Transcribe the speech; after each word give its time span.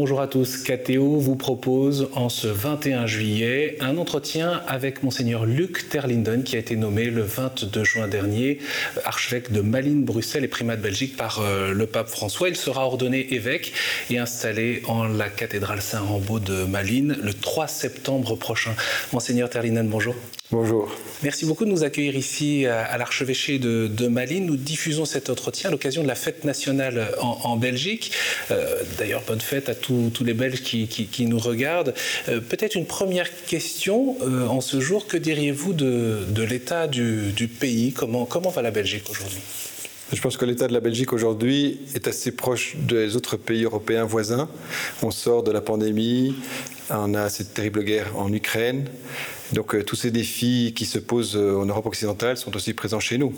Bonjour 0.00 0.20
à 0.20 0.28
tous. 0.28 0.58
KTO 0.58 1.18
vous 1.18 1.34
propose 1.34 2.08
en 2.14 2.28
ce 2.28 2.46
21 2.46 3.06
juillet 3.06 3.76
un 3.80 3.96
entretien 3.98 4.62
avec 4.68 5.02
Monseigneur 5.02 5.44
Luc 5.44 5.88
Terlinden 5.88 6.44
qui 6.44 6.54
a 6.54 6.60
été 6.60 6.76
nommé 6.76 7.06
le 7.06 7.22
22 7.22 7.82
juin 7.82 8.06
dernier 8.06 8.60
archevêque 9.04 9.50
de 9.50 9.60
Malines, 9.60 10.04
Bruxelles 10.04 10.44
et 10.44 10.48
primat 10.48 10.76
de 10.76 10.82
Belgique 10.82 11.16
par 11.16 11.40
euh, 11.40 11.72
le 11.72 11.86
pape 11.88 12.06
François. 12.06 12.48
Il 12.48 12.54
sera 12.54 12.84
ordonné 12.86 13.34
évêque 13.34 13.72
et 14.08 14.18
installé 14.18 14.82
en 14.86 15.02
la 15.02 15.30
cathédrale 15.30 15.82
Saint-Rambaud 15.82 16.38
de 16.38 16.62
Malines 16.62 17.18
le 17.20 17.34
3 17.34 17.66
septembre 17.66 18.36
prochain. 18.36 18.76
Monseigneur 19.12 19.50
Terlinden, 19.50 19.88
bonjour. 19.88 20.14
Bonjour. 20.50 20.90
Merci 21.22 21.44
beaucoup 21.44 21.66
de 21.66 21.70
nous 21.70 21.84
accueillir 21.84 22.16
ici 22.16 22.64
à 22.64 22.96
l'archevêché 22.96 23.58
de, 23.58 24.08
Malines. 24.08 24.46
Nous 24.46 24.56
diffusons 24.56 25.04
cet 25.04 25.28
entretien 25.28 25.68
à 25.68 25.70
l'occasion 25.70 26.02
de 26.02 26.08
la 26.08 26.14
fête 26.14 26.44
nationale 26.44 27.10
en, 27.20 27.56
Belgique. 27.58 28.12
Euh, 28.50 28.82
d'ailleurs, 28.96 29.22
bonne 29.26 29.42
fête 29.42 29.68
à 29.68 29.74
tous, 29.74 30.10
les 30.24 30.32
Belges 30.32 30.62
qui, 30.62 31.26
nous 31.26 31.38
regardent. 31.38 31.92
Euh, 32.30 32.40
peut-être 32.40 32.76
une 32.76 32.86
première 32.86 33.28
question 33.44 34.16
euh, 34.22 34.46
en 34.46 34.62
ce 34.62 34.80
jour. 34.80 35.06
Que 35.06 35.18
diriez-vous 35.18 35.74
de, 35.74 36.42
l'état 36.48 36.86
du, 36.86 37.50
pays? 37.60 37.92
Comment, 37.92 38.24
comment 38.24 38.48
va 38.48 38.62
la 38.62 38.70
Belgique 38.70 39.10
aujourd'hui? 39.10 39.40
Je 40.12 40.22
pense 40.22 40.38
que 40.38 40.44
l'état 40.46 40.68
de 40.68 40.72
la 40.72 40.80
Belgique 40.80 41.12
aujourd'hui 41.12 41.80
est 41.94 42.08
assez 42.08 42.32
proche 42.32 42.76
des 42.76 43.16
autres 43.16 43.36
pays 43.36 43.64
européens 43.64 44.04
voisins. 44.04 44.48
On 45.02 45.10
sort 45.10 45.42
de 45.42 45.52
la 45.52 45.60
pandémie, 45.60 46.34
on 46.90 47.14
a 47.14 47.28
cette 47.28 47.52
terrible 47.52 47.84
guerre 47.84 48.16
en 48.16 48.32
Ukraine. 48.32 48.88
Donc 49.52 49.74
euh, 49.74 49.84
tous 49.84 49.96
ces 49.96 50.10
défis 50.10 50.72
qui 50.74 50.86
se 50.86 50.98
posent 50.98 51.36
euh, 51.36 51.58
en 51.58 51.66
Europe 51.66 51.86
occidentale 51.86 52.36
sont 52.36 52.54
aussi 52.56 52.72
présents 52.72 53.00
chez 53.00 53.18
nous. 53.18 53.34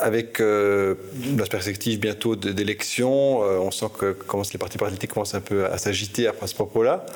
Avec 0.00 0.40
euh, 0.40 0.94
la 1.38 1.46
perspective 1.46 1.98
bientôt 1.98 2.36
d'élections, 2.36 3.38
on 3.38 3.70
sent 3.70 3.86
que 3.98 4.16
les 4.52 4.58
partis 4.58 4.76
politiques 4.76 5.12
commencent 5.12 5.34
un 5.34 5.40
peu 5.40 5.64
à 5.66 5.78
s'agiter 5.78 6.26
après 6.26 6.48
ce 6.48 6.54
propos-là. 6.54 7.06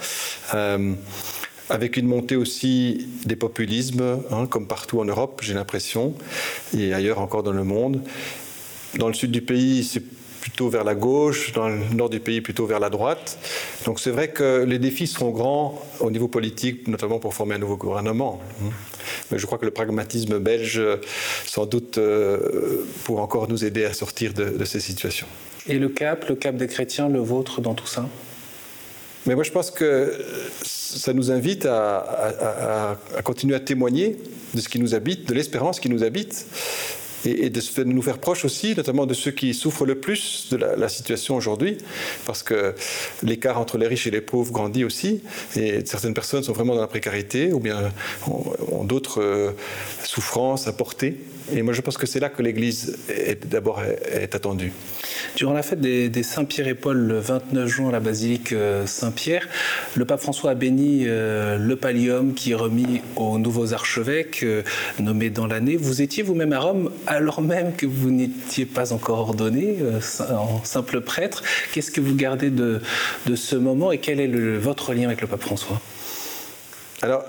Avec 1.70 1.96
une 1.96 2.06
montée 2.06 2.36
aussi 2.36 3.08
des 3.24 3.36
populismes, 3.36 4.20
hein, 4.30 4.46
comme 4.46 4.66
partout 4.66 5.00
en 5.00 5.04
Europe, 5.04 5.40
j'ai 5.42 5.54
l'impression, 5.54 6.14
et 6.76 6.94
ailleurs 6.94 7.20
encore 7.20 7.42
dans 7.42 7.52
le 7.52 7.64
monde. 7.64 8.02
Dans 8.96 9.08
le 9.08 9.14
sud 9.14 9.30
du 9.30 9.42
pays, 9.42 9.84
c'est 9.84 10.02
plutôt 10.40 10.68
vers 10.70 10.84
la 10.84 10.94
gauche, 10.94 11.52
dans 11.52 11.68
le 11.68 11.78
nord 11.94 12.08
du 12.08 12.20
pays 12.20 12.40
plutôt 12.40 12.64
vers 12.66 12.80
la 12.80 12.88
droite. 12.88 13.38
Donc 13.84 14.00
c'est 14.00 14.10
vrai 14.10 14.28
que 14.28 14.64
les 14.64 14.78
défis 14.78 15.06
seront 15.06 15.30
grands 15.30 15.82
au 16.00 16.10
niveau 16.10 16.28
politique, 16.28 16.88
notamment 16.88 17.18
pour 17.18 17.34
former 17.34 17.56
un 17.56 17.58
nouveau 17.58 17.76
gouvernement. 17.76 18.40
Mais 19.30 19.38
je 19.38 19.44
crois 19.46 19.58
que 19.58 19.66
le 19.66 19.70
pragmatisme 19.70 20.38
belge, 20.38 20.80
sans 21.44 21.66
doute, 21.66 21.98
euh, 21.98 22.86
pour 23.04 23.20
encore 23.20 23.48
nous 23.48 23.64
aider 23.64 23.84
à 23.84 23.92
sortir 23.92 24.32
de, 24.32 24.64
ces 24.64 24.80
situations. 24.80 25.26
Et 25.66 25.78
le 25.78 25.88
cap, 25.88 26.28
le 26.28 26.34
cap 26.34 26.56
des 26.56 26.66
chrétiens, 26.66 27.08
le 27.08 27.20
vôtre 27.20 27.60
dans 27.60 27.74
tout 27.74 27.86
ça? 27.86 28.08
Mais 29.28 29.34
moi, 29.34 29.44
je 29.44 29.50
pense 29.50 29.70
que 29.70 30.14
ça 30.62 31.12
nous 31.12 31.30
invite 31.30 31.66
à, 31.66 32.98
continuer 33.24 33.54
à 33.54 33.60
témoigner 33.60 34.16
de 34.54 34.60
ce 34.60 34.70
qui 34.70 34.80
nous 34.80 34.94
habite, 34.94 35.28
de 35.28 35.34
l'espérance 35.34 35.80
qui 35.80 35.90
nous 35.90 36.02
habite, 36.02 36.46
et, 37.26 37.50
de, 37.50 37.84
nous 37.84 38.00
faire 38.00 38.18
proches 38.18 38.46
aussi, 38.46 38.74
notamment 38.74 39.04
de 39.04 39.12
ceux 39.12 39.30
qui 39.30 39.52
souffrent 39.52 39.84
le 39.84 39.96
plus 39.96 40.48
de 40.50 40.56
la, 40.56 40.88
situation 40.88 41.36
aujourd'hui, 41.36 41.76
parce 42.24 42.42
que 42.42 42.74
l'écart 43.22 43.60
entre 43.60 43.76
les 43.76 43.86
riches 43.86 44.06
et 44.06 44.10
les 44.10 44.22
pauvres 44.22 44.50
grandit 44.50 44.84
aussi, 44.84 45.20
et 45.56 45.84
certaines 45.84 46.14
personnes 46.14 46.42
sont 46.42 46.54
vraiment 46.54 46.74
dans 46.74 46.80
la 46.80 46.86
précarité 46.86 47.52
ou 47.52 47.60
bien 47.60 47.92
ont, 48.26 48.84
d'autres 48.84 49.20
euh, 49.20 49.50
souffrances 50.04 50.68
à 50.68 50.72
porter. 50.72 51.18
Et 51.54 51.62
moi, 51.62 51.72
je 51.72 51.80
pense 51.80 51.96
que 51.96 52.06
c'est 52.06 52.20
là 52.20 52.28
que 52.28 52.42
l'Église 52.42 52.96
d'abord 53.46 53.82
est 53.82 54.34
attendue. 54.34 54.72
Durant 55.36 55.52
la 55.52 55.62
fête 55.62 55.80
des, 55.80 56.22
Saint-Pierre 56.22 56.68
et 56.68 56.74
Paul 56.74 56.98
le 56.98 57.18
29 57.18 57.68
juin 57.68 57.88
à 57.88 57.92
la 57.92 58.00
basilique 58.00 58.52
euh, 58.52 58.86
Saint-Pierre, 58.86 59.48
le 59.94 60.04
pape 60.04 60.20
François 60.20 60.50
a 60.50 60.54
béni 60.54 61.04
euh, 61.06 61.56
le 61.58 61.76
pallium 61.76 62.34
qui 62.34 62.52
est 62.52 62.56
remis 62.56 63.00
aux 63.16 63.38
nouveaux 63.38 63.72
archevêques 63.72 64.42
euh, 64.42 64.62
nommés 64.98 65.30
dans 65.30 65.46
l'année. 65.46 65.76
Vous 65.76 66.02
étiez 66.02 66.22
vous-même 66.22 66.52
à 66.52 66.58
Rome 66.58 66.90
alors 67.06 67.40
même 67.40 67.74
que 67.74 67.86
vous 67.86 68.10
n'étiez 68.10 68.66
pas 68.66 68.92
encore 68.92 69.20
ordonné 69.20 69.76
en 70.30 70.64
simple 70.64 71.00
prêtre. 71.00 71.42
Qu'est-ce 71.72 71.90
que 71.90 72.00
vous 72.00 72.14
gardez 72.14 72.50
de, 72.50 72.80
ce 73.34 73.56
moment 73.56 73.92
et 73.92 73.98
quel 73.98 74.20
est 74.20 74.28
votre 74.58 74.92
lien 74.92 75.04
avec 75.06 75.20
le 75.20 75.28
pape 75.28 75.42
François? 75.42 75.80
Alors, 77.00 77.24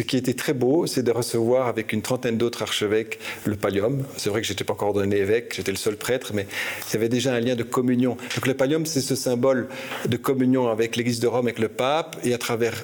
ce 0.00 0.04
qui 0.06 0.16
était 0.16 0.32
très 0.32 0.54
beau, 0.54 0.86
c'est 0.86 1.02
de 1.02 1.10
recevoir 1.10 1.66
avec 1.68 1.92
une 1.92 2.00
trentaine 2.00 2.38
d'autres 2.38 2.62
archevêques 2.62 3.18
le 3.44 3.56
pallium. 3.56 4.02
C'est 4.16 4.30
vrai 4.30 4.40
que 4.40 4.46
je 4.46 4.52
n'étais 4.54 4.64
pas 4.64 4.72
encore 4.72 4.88
ordonné 4.88 5.18
évêque, 5.18 5.52
j'étais 5.54 5.72
le 5.72 5.76
seul 5.76 5.96
prêtre, 5.96 6.32
mais 6.32 6.46
il 6.88 6.94
y 6.94 6.96
avait 6.96 7.10
déjà 7.10 7.34
un 7.34 7.40
lien 7.40 7.54
de 7.54 7.62
communion. 7.62 8.16
Donc 8.34 8.46
le 8.46 8.54
pallium, 8.54 8.86
c'est 8.86 9.02
ce 9.02 9.14
symbole 9.14 9.68
de 10.08 10.16
communion 10.16 10.68
avec 10.68 10.96
l'Église 10.96 11.20
de 11.20 11.26
Rome, 11.26 11.44
avec 11.46 11.58
le 11.58 11.68
pape, 11.68 12.16
et 12.24 12.32
à 12.32 12.38
travers 12.38 12.82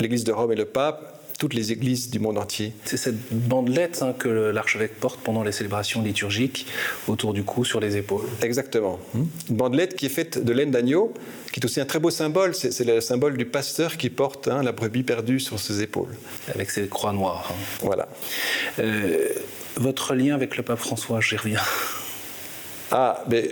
l'Église 0.00 0.24
de 0.24 0.32
Rome 0.32 0.52
et 0.52 0.56
le 0.56 0.64
pape, 0.64 1.13
toutes 1.38 1.54
les 1.54 1.72
églises 1.72 2.10
du 2.10 2.18
monde 2.18 2.38
entier. 2.38 2.72
C'est 2.84 2.96
cette 2.96 3.16
bandelette 3.30 4.02
hein, 4.02 4.14
que 4.18 4.28
l'archevêque 4.28 4.98
porte 4.98 5.20
pendant 5.20 5.42
les 5.42 5.52
célébrations 5.52 6.02
liturgiques 6.02 6.66
autour 7.08 7.32
du 7.32 7.42
cou, 7.42 7.64
sur 7.64 7.80
les 7.80 7.96
épaules. 7.96 8.26
Exactement. 8.42 8.98
Une 9.14 9.26
bandelette 9.50 9.96
qui 9.96 10.06
est 10.06 10.10
faite 10.10 10.42
de 10.42 10.52
laine 10.52 10.70
d'agneau, 10.70 11.12
qui 11.52 11.60
est 11.60 11.64
aussi 11.64 11.80
un 11.80 11.84
très 11.84 11.98
beau 11.98 12.10
symbole. 12.10 12.54
C'est 12.54 12.84
le 12.84 13.00
symbole 13.00 13.36
du 13.36 13.46
pasteur 13.46 13.96
qui 13.96 14.10
porte 14.10 14.48
hein, 14.48 14.62
la 14.62 14.72
brebis 14.72 15.02
perdue 15.02 15.40
sur 15.40 15.58
ses 15.58 15.82
épaules. 15.82 16.14
Avec 16.54 16.70
ses 16.70 16.86
croix 16.86 17.12
noires. 17.12 17.50
Hein. 17.50 17.54
Voilà. 17.82 18.08
Euh, 18.78 19.28
votre 19.76 20.14
lien 20.14 20.34
avec 20.34 20.56
le 20.56 20.62
pape 20.62 20.78
François, 20.78 21.20
j'y 21.20 21.36
reviens. 21.36 21.60
Ah, 22.90 23.24
mais 23.28 23.50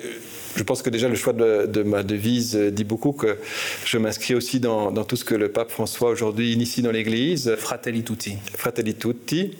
je 0.56 0.62
pense 0.62 0.82
que 0.82 0.90
déjà 0.90 1.08
le 1.08 1.14
choix 1.14 1.32
de, 1.32 1.82
ma 1.82 2.02
devise 2.02 2.56
dit 2.56 2.84
beaucoup 2.84 3.12
que 3.12 3.38
je 3.84 3.98
m'inscris 3.98 4.34
aussi 4.34 4.60
dans, 4.60 4.92
tout 5.04 5.16
ce 5.16 5.24
que 5.24 5.34
le 5.34 5.50
pape 5.50 5.70
François 5.70 6.10
aujourd'hui 6.10 6.52
initie 6.52 6.82
dans 6.82 6.90
l'Église. 6.90 7.54
Fratelli 7.56 8.02
tutti. 8.02 8.36
Fratelli 8.56 8.94
tutti. 8.94 9.52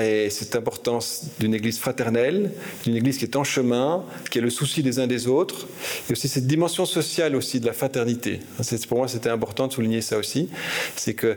Et 0.00 0.28
cette 0.28 0.56
importance 0.56 1.26
d'une 1.38 1.54
Église 1.54 1.78
fraternelle, 1.78 2.50
d'une 2.84 2.96
Église 2.96 3.16
qui 3.16 3.24
est 3.24 3.36
en 3.36 3.44
chemin, 3.44 4.04
qui 4.30 4.38
a 4.38 4.42
le 4.42 4.50
souci 4.50 4.82
des 4.82 4.98
uns 4.98 5.06
des 5.06 5.28
autres, 5.28 5.68
et 6.08 6.12
aussi 6.12 6.26
cette 6.26 6.48
dimension 6.48 6.84
sociale 6.84 7.36
aussi 7.36 7.60
de 7.60 7.66
la 7.66 7.72
fraternité. 7.72 8.40
Pour 8.88 8.98
moi, 8.98 9.06
c'était 9.06 9.30
important 9.30 9.68
de 9.68 9.72
souligner 9.72 10.00
ça 10.00 10.18
aussi. 10.18 10.48
C'est 10.96 11.14
que 11.14 11.36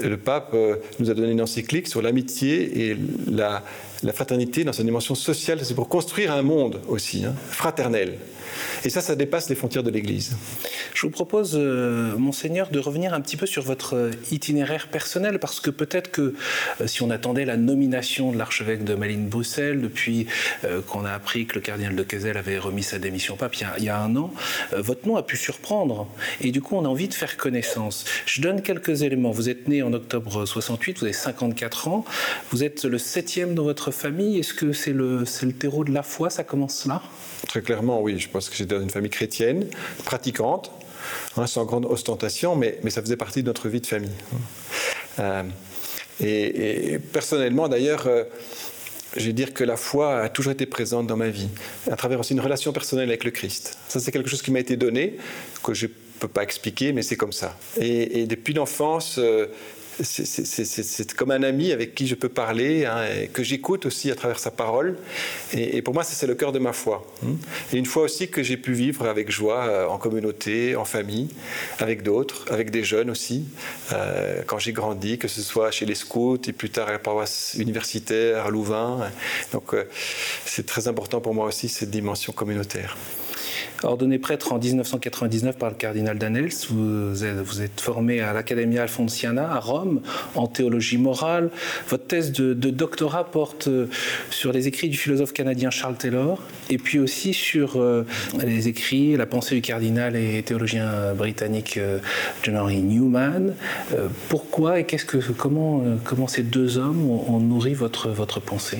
le 0.00 0.16
pape 0.16 0.50
euh, 0.54 0.76
nous 1.00 1.10
a 1.10 1.14
donné 1.14 1.32
une 1.32 1.40
encyclique 1.40 1.88
sur 1.88 2.00
l'amitié 2.00 2.90
et 2.90 2.96
la, 3.28 3.64
la 4.02 4.12
fraternité 4.12 4.64
dans 4.64 4.72
sa 4.72 4.82
dimension 4.82 5.14
sociale, 5.14 5.60
c'est 5.62 5.74
pour 5.74 5.88
construire 5.88 6.32
un 6.32 6.42
monde 6.42 6.80
aussi, 6.88 7.24
hein, 7.24 7.34
fraternel. 7.50 8.18
Et 8.84 8.90
ça, 8.90 9.00
ça 9.00 9.16
dépasse 9.16 9.48
les 9.48 9.54
frontières 9.54 9.82
de 9.82 9.90
l'Église. 9.90 10.36
Je 10.94 11.02
vous 11.02 11.10
propose, 11.10 11.52
euh, 11.56 12.16
monseigneur, 12.16 12.70
de 12.70 12.78
revenir 12.78 13.14
un 13.14 13.20
petit 13.20 13.36
peu 13.36 13.46
sur 13.46 13.62
votre 13.62 13.96
euh, 13.96 14.10
itinéraire 14.30 14.88
personnel, 14.88 15.38
parce 15.38 15.60
que 15.60 15.70
peut-être 15.70 16.10
que 16.10 16.34
euh, 16.80 16.86
si 16.86 17.02
on 17.02 17.10
attendait 17.10 17.44
la 17.44 17.56
nomination 17.56 18.32
de 18.32 18.38
l'archevêque 18.38 18.84
de 18.84 18.94
Malines-Bruxelles, 18.94 19.80
depuis 19.80 20.26
qu'on 20.86 21.04
a 21.04 21.12
appris 21.12 21.46
que 21.46 21.56
le 21.56 21.60
cardinal 21.60 21.94
de 21.94 22.02
Kessel 22.02 22.36
avait 22.36 22.58
remis 22.58 22.82
sa 22.82 22.98
démission 22.98 23.34
au 23.34 23.36
pape 23.36 23.54
il 23.56 23.84
y, 23.84 23.88
a, 23.88 24.00
un 24.00 24.16
an, 24.16 24.32
votre 24.72 25.06
nom 25.06 25.16
a 25.16 25.22
pu 25.22 25.36
surprendre. 25.36 26.08
Et 26.40 26.50
du 26.50 26.60
coup, 26.60 26.76
on 26.76 26.84
a 26.84 26.88
envie 26.88 27.08
de 27.08 27.14
faire 27.14 27.36
connaissance. 27.36 28.04
Je 28.26 28.40
donne 28.40 28.62
quelques 28.62 29.02
éléments. 29.02 29.30
Vous 29.30 29.48
êtes 29.48 29.68
né 29.68 29.82
en 29.82 29.92
octobre 29.92 30.46
68, 30.46 30.98
vous 30.98 31.04
avez 31.04 31.12
54 31.12 31.88
ans, 31.88 32.04
vous 32.50 32.64
êtes 32.64 32.84
le 32.84 32.98
septième 32.98 33.54
dans 33.54 33.64
votre 33.64 33.85
famille. 33.90 34.38
Est-ce 34.38 34.54
que 34.54 34.72
c'est 34.72 34.92
le, 34.92 35.24
terreau 35.58 35.84
de 35.84 35.92
la 35.92 36.02
foi 36.02 36.30
Ça 36.30 36.44
commence 36.44 36.86
là? 36.86 37.02
Très 37.48 37.62
clairement, 37.62 38.00
oui. 38.00 38.18
Je 38.18 38.28
pense 38.28 38.48
que 38.48 38.56
j'étais 38.56 38.74
dans 38.74 38.82
une 38.82 38.90
famille 38.90 39.10
chrétienne, 39.10 39.66
pratiquante, 40.04 40.70
hein, 41.36 41.46
sans 41.46 41.64
grande 41.64 41.86
ostentation, 41.86 42.56
mais, 42.56 42.78
mais, 42.82 42.90
ça 42.90 43.02
faisait 43.02 43.16
partie 43.16 43.42
de 43.42 43.46
notre 43.46 43.68
vie 43.68 43.80
de 43.80 43.86
famille. 43.86 44.10
Euh, 45.18 45.42
et, 46.20 46.98
personnellement, 47.12 47.68
d'ailleurs, 47.68 48.06
euh, 48.06 48.24
je 49.16 49.26
vais 49.26 49.32
dire 49.32 49.54
que 49.54 49.64
la 49.64 49.76
foi 49.76 50.20
a 50.20 50.28
toujours 50.28 50.52
été 50.52 50.66
présente 50.66 51.06
dans 51.06 51.16
ma 51.16 51.28
vie, 51.28 51.48
à 51.90 51.96
travers 51.96 52.20
aussi 52.20 52.32
une 52.32 52.40
relation 52.40 52.72
personnelle 52.72 53.08
avec 53.08 53.24
le 53.24 53.30
Christ. 53.30 53.78
Ça, 53.88 54.00
c'est 54.00 54.12
quelque 54.12 54.28
chose 54.28 54.42
qui 54.42 54.50
m'a 54.50 54.60
été 54.60 54.76
donné, 54.76 55.16
que 55.62 55.74
je 55.74 55.86
ne 55.86 55.92
peux 56.20 56.28
pas 56.28 56.42
expliquer, 56.42 56.92
mais 56.92 57.02
c'est 57.02 57.16
comme 57.16 57.32
ça. 57.32 57.56
Et, 57.78 58.26
depuis 58.26 58.54
l'enfance, 58.54 59.16
euh, 59.18 59.46
c'est 60.02 61.12
comme 61.14 61.30
un 61.30 61.42
ami 61.42 61.72
avec 61.72 61.94
qui 61.94 62.06
je 62.06 62.14
peux 62.14 62.28
parler, 62.28 62.84
hein, 62.84 63.04
que 63.32 63.42
j'écoute 63.42 63.86
aussi 63.86 64.10
à 64.10 64.14
travers 64.14 64.38
sa 64.38 64.50
parole. 64.50 64.96
Et, 65.52 65.80
pour 65.82 65.94
moi, 65.94 66.04
c'est 66.04 66.26
le 66.26 66.34
cœur 66.34 66.52
de 66.52 66.58
ma 66.58 66.72
foi. 66.72 67.06
Hein. 67.24 67.36
Et 67.72 67.78
une 67.78 67.86
foi 67.86 68.02
aussi 68.02 68.28
que 68.28 68.42
j'ai 68.42 68.56
pu 68.56 68.72
vivre 68.72 69.06
avec 69.06 69.30
joie 69.30 69.66
euh, 69.66 69.86
en 69.86 69.98
communauté, 69.98 70.76
en 70.76 70.84
famille, 70.84 71.28
avec 71.78 72.02
d'autres, 72.02 72.44
avec 72.50 72.70
des 72.70 72.84
jeunes 72.84 73.10
aussi, 73.10 73.44
euh, 73.92 74.42
quand 74.46 74.58
j'ai 74.58 74.72
grandi, 74.72 75.18
que 75.18 75.28
ce 75.28 75.42
soit 75.42 75.70
chez 75.70 75.86
les 75.86 75.94
scouts 75.94 76.38
et 76.46 76.52
plus 76.52 76.70
tard 76.70 76.88
à 76.88 76.92
la 76.92 76.98
paroisse 76.98 77.56
universitaire, 77.58 78.46
à 78.46 78.50
Louvain. 78.50 79.10
Donc 79.52 79.74
euh, 79.74 79.84
c'est 80.44 80.66
très 80.66 80.88
important 80.88 81.20
pour 81.20 81.34
moi 81.34 81.46
aussi 81.46 81.68
cette 81.68 81.90
dimension 81.90 82.32
communautaire. 82.32 82.96
Ordonné 83.82 84.18
prêtre 84.18 84.52
en 84.52 84.58
1999 84.58 85.56
par 85.56 85.68
le 85.68 85.74
cardinal 85.74 86.18
Danels, 86.18 86.50
vous 86.70 87.24
êtes, 87.24 87.80
formé 87.80 88.20
à 88.20 88.32
l'Accademia 88.32 88.82
Alfonsiana 88.82 89.52
à 89.52 89.60
Rome 89.60 90.00
en 90.34 90.46
théologie 90.46 90.98
morale. 90.98 91.50
Votre 91.88 92.06
thèse 92.06 92.32
de, 92.32 92.54
doctorat 92.54 93.24
porte 93.24 93.68
euh, 93.68 93.86
sur 94.30 94.52
les 94.52 94.66
écrits 94.68 94.88
du 94.88 94.96
philosophe 94.96 95.32
canadien 95.32 95.70
Charles 95.70 95.96
Taylor 95.96 96.40
et 96.70 96.78
puis 96.78 96.98
aussi 96.98 97.32
sur 97.32 97.76
euh, 97.76 98.04
les 98.42 98.68
écrits, 98.68 99.16
la 99.16 99.26
pensée 99.26 99.54
du 99.54 99.62
cardinal 99.62 100.16
et 100.16 100.42
théologien 100.42 101.14
britannique 101.14 101.76
euh, 101.76 101.98
John 102.42 102.56
Henry 102.56 102.80
Newman. 102.80 103.54
pourquoi 104.28 104.80
et 104.80 104.84
qu'est-ce 104.84 105.04
que, 105.04 105.18
comment, 105.32 105.82
comment 106.04 106.26
ces 106.26 106.42
deux 106.42 106.78
hommes 106.78 107.08
ont, 107.08 107.34
ont 107.34 107.40
nourri 107.40 107.74
votre, 107.74 108.08
votre 108.08 108.40
pensée? 108.40 108.78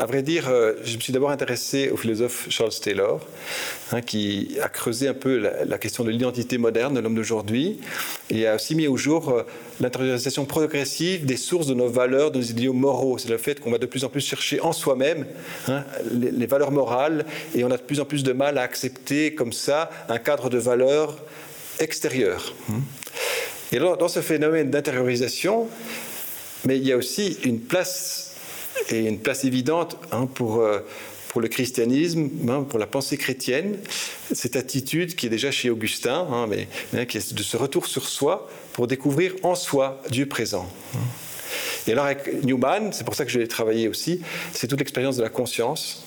À 0.00 0.06
vrai 0.06 0.22
dire, 0.22 0.48
euh, 0.48 0.72
je 0.82 0.96
me 0.96 1.00
suis 1.00 1.12
d'abord 1.12 1.30
intéressé 1.30 1.90
au 1.90 1.96
philosophe 1.98 2.46
Charles 2.48 2.72
Taylor, 2.82 3.20
hein, 3.92 4.00
qui 4.00 4.56
a 4.62 4.70
creusé 4.70 5.08
un 5.08 5.14
peu 5.14 5.36
la, 5.36 5.76
question 5.76 6.04
de 6.04 6.10
l'identité 6.10 6.56
moderne 6.56 6.94
de 6.94 7.00
l'homme 7.00 7.14
d'aujourd'hui 7.14 7.80
et 8.30 8.46
a 8.46 8.54
aussi 8.54 8.74
mis 8.74 8.86
au 8.86 8.96
jour 8.96 9.28
euh, 9.28 9.42
l'intériorisation 9.78 10.46
progressive 10.46 11.26
des 11.26 11.36
sources 11.36 11.66
de 11.66 11.74
nos 11.74 11.88
valeurs, 11.88 12.30
de 12.30 12.38
nos 12.38 12.44
idéaux 12.44 12.72
moraux. 12.72 13.18
C'est 13.18 13.28
le 13.28 13.36
fait 13.36 13.60
qu'on 13.60 13.70
va 13.70 13.76
de 13.76 13.84
plus 13.84 14.02
en 14.04 14.08
plus 14.08 14.22
chercher 14.22 14.58
en 14.60 14.72
soi-même 14.72 15.26
hein, 15.68 15.84
les, 16.10 16.46
valeurs 16.46 16.70
morales 16.70 17.26
et 17.54 17.62
on 17.64 17.70
a 17.70 17.76
de 17.76 17.82
plus 17.82 18.00
en 18.00 18.06
plus 18.06 18.22
de 18.22 18.32
mal 18.32 18.56
à 18.56 18.62
accepter 18.62 19.34
comme 19.34 19.52
ça 19.52 19.90
un 20.08 20.18
cadre 20.18 20.48
de 20.48 20.56
valeurs 20.56 21.18
extérieur. 21.78 22.54
Hein. 22.70 22.80
Et 23.70 23.78
dans 23.78 24.08
ce 24.08 24.20
phénomène 24.20 24.70
d'intériorisation, 24.70 25.68
mais 26.64 26.78
il 26.78 26.86
y 26.86 26.92
a 26.92 26.96
aussi 26.96 27.36
une 27.44 27.60
place 27.60 28.29
et 28.90 29.00
une 29.00 29.18
place 29.18 29.44
évidente 29.44 29.96
hein, 30.12 30.26
pour, 30.26 30.60
euh, 30.60 30.80
pour 31.28 31.40
le 31.40 31.48
christianisme, 31.48 32.28
hein, 32.48 32.66
pour 32.68 32.78
la 32.78 32.86
pensée 32.86 33.16
chrétienne, 33.16 33.78
cette 34.32 34.56
attitude 34.56 35.14
qui 35.14 35.26
est 35.26 35.30
déjà 35.30 35.50
chez 35.50 35.70
Augustin, 35.70 36.26
hein, 36.30 36.48
mais, 36.48 37.06
qui 37.06 37.18
est 37.18 37.32
de 37.32 37.42
ce 37.42 37.56
retour 37.56 37.86
sur 37.86 38.08
soi 38.08 38.48
pour 38.72 38.86
découvrir 38.86 39.34
en 39.42 39.54
soi 39.54 40.02
Dieu 40.10 40.26
présent. 40.26 40.68
Et 41.86 41.92
alors 41.92 42.04
avec 42.04 42.44
Newman, 42.44 42.92
c'est 42.92 43.04
pour 43.04 43.14
ça 43.14 43.24
que 43.24 43.30
je 43.30 43.38
l'ai 43.38 43.48
travaillé 43.48 43.88
aussi, 43.88 44.20
c'est 44.52 44.66
toute 44.66 44.78
l'expérience 44.78 45.16
de 45.16 45.22
la 45.22 45.28
conscience, 45.28 46.04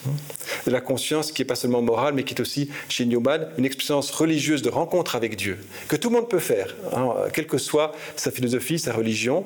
de 0.66 0.71
la 0.71 0.81
conscience 0.81 1.31
qui 1.31 1.42
n'est 1.42 1.48
pas 1.48 1.56
seulement 1.56 1.81
morale, 1.81 2.13
mais 2.13 2.24
qui 2.24 2.33
est 2.33 2.42
aussi 2.42 2.69
chez 2.89 3.06
Newman 3.06 3.48
une 3.57 3.66
expérience 3.66 4.12
religieuse 4.12 4.62
de 4.62 4.69
rencontre 4.69 5.16
avec 5.16 5.36
Dieu, 5.36 5.57
que 5.88 5.95
tout 5.95 6.09
le 6.09 6.16
monde 6.16 6.30
peut 6.30 6.39
faire, 6.39 6.75
quelle 7.33 7.48
que 7.48 7.57
soit 7.57 7.94
sa 8.16 8.31
philosophie, 8.31 8.80
sa 8.80 8.94
religion, 8.94 9.45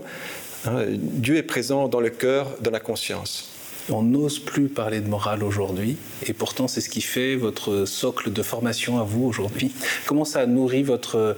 Hein, 0.65 0.86
Dieu 0.89 1.38
est 1.38 1.44
présent 1.44 1.88
dans 1.88 2.00
le 2.00 2.09
cœur, 2.09 2.56
dans 2.62 2.71
la 2.71 2.80
conscience. 2.80 3.50
On 3.89 4.01
n'ose 4.04 4.39
plus 4.39 4.68
parler 4.68 5.00
de 5.00 5.07
morale 5.07 5.44
aujourd'hui, 5.44 5.98
et 6.25 6.33
pourtant 6.33 6.68
c'est 6.68 6.81
ce 6.81 6.89
qui 6.89 7.01
fait 7.01 7.36
votre 7.36 7.86
socle 7.86 8.33
de 8.33 8.44
formation 8.44 9.00
à 9.00 9.04
vous 9.04 9.24
aujourd'hui. 9.24 9.71
Comment 10.06 10.25
ça 10.25 10.42
a 10.42 10.45
nourri 10.45 10.83
votre, 10.83 11.38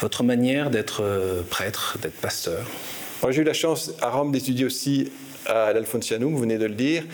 votre 0.00 0.22
manière 0.22 0.70
d'être 0.70 1.02
euh, 1.02 1.42
prêtre, 1.42 1.98
d'être 2.00 2.14
pasteur? 2.14 2.64
J'ai 3.30 3.40
eu 3.40 3.44
la 3.44 3.54
chance 3.54 3.92
à 4.00 4.10
Rome 4.10 4.32
d'étudier 4.32 4.66
aussi 4.66 5.10
à 5.46 5.72
l'Alfonsianum, 5.72 6.32
vous 6.32 6.38
venez 6.38 6.58
de 6.58 6.66
le 6.66 6.74
dire, 6.74 7.04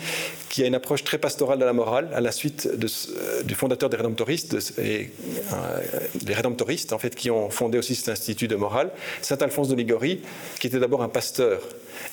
qui 0.49 0.63
a 0.63 0.67
une 0.67 0.75
approche 0.75 1.03
très 1.03 1.17
pastorale 1.17 1.59
de 1.59 1.65
la 1.65 1.73
morale, 1.73 2.09
à 2.13 2.21
la 2.21 2.31
suite 2.31 2.67
euh, 2.67 3.43
du 3.43 3.55
fondateur 3.55 3.89
des 3.89 3.97
Rédemptoristes, 3.97 4.73
et, 4.79 5.09
euh, 5.53 5.79
Rédemptoristes, 6.27 6.93
en 6.93 6.99
fait, 6.99 7.15
qui 7.15 7.31
ont 7.31 7.49
fondé 7.49 7.77
aussi 7.77 7.95
cet 7.95 8.09
institut 8.09 8.47
de 8.47 8.55
morale, 8.55 8.91
Saint 9.21 9.37
Alphonse 9.37 9.69
de 9.69 9.75
Ligorie, 9.75 10.21
qui 10.59 10.67
était 10.67 10.79
d'abord 10.79 11.03
un 11.03 11.09
pasteur. 11.09 11.61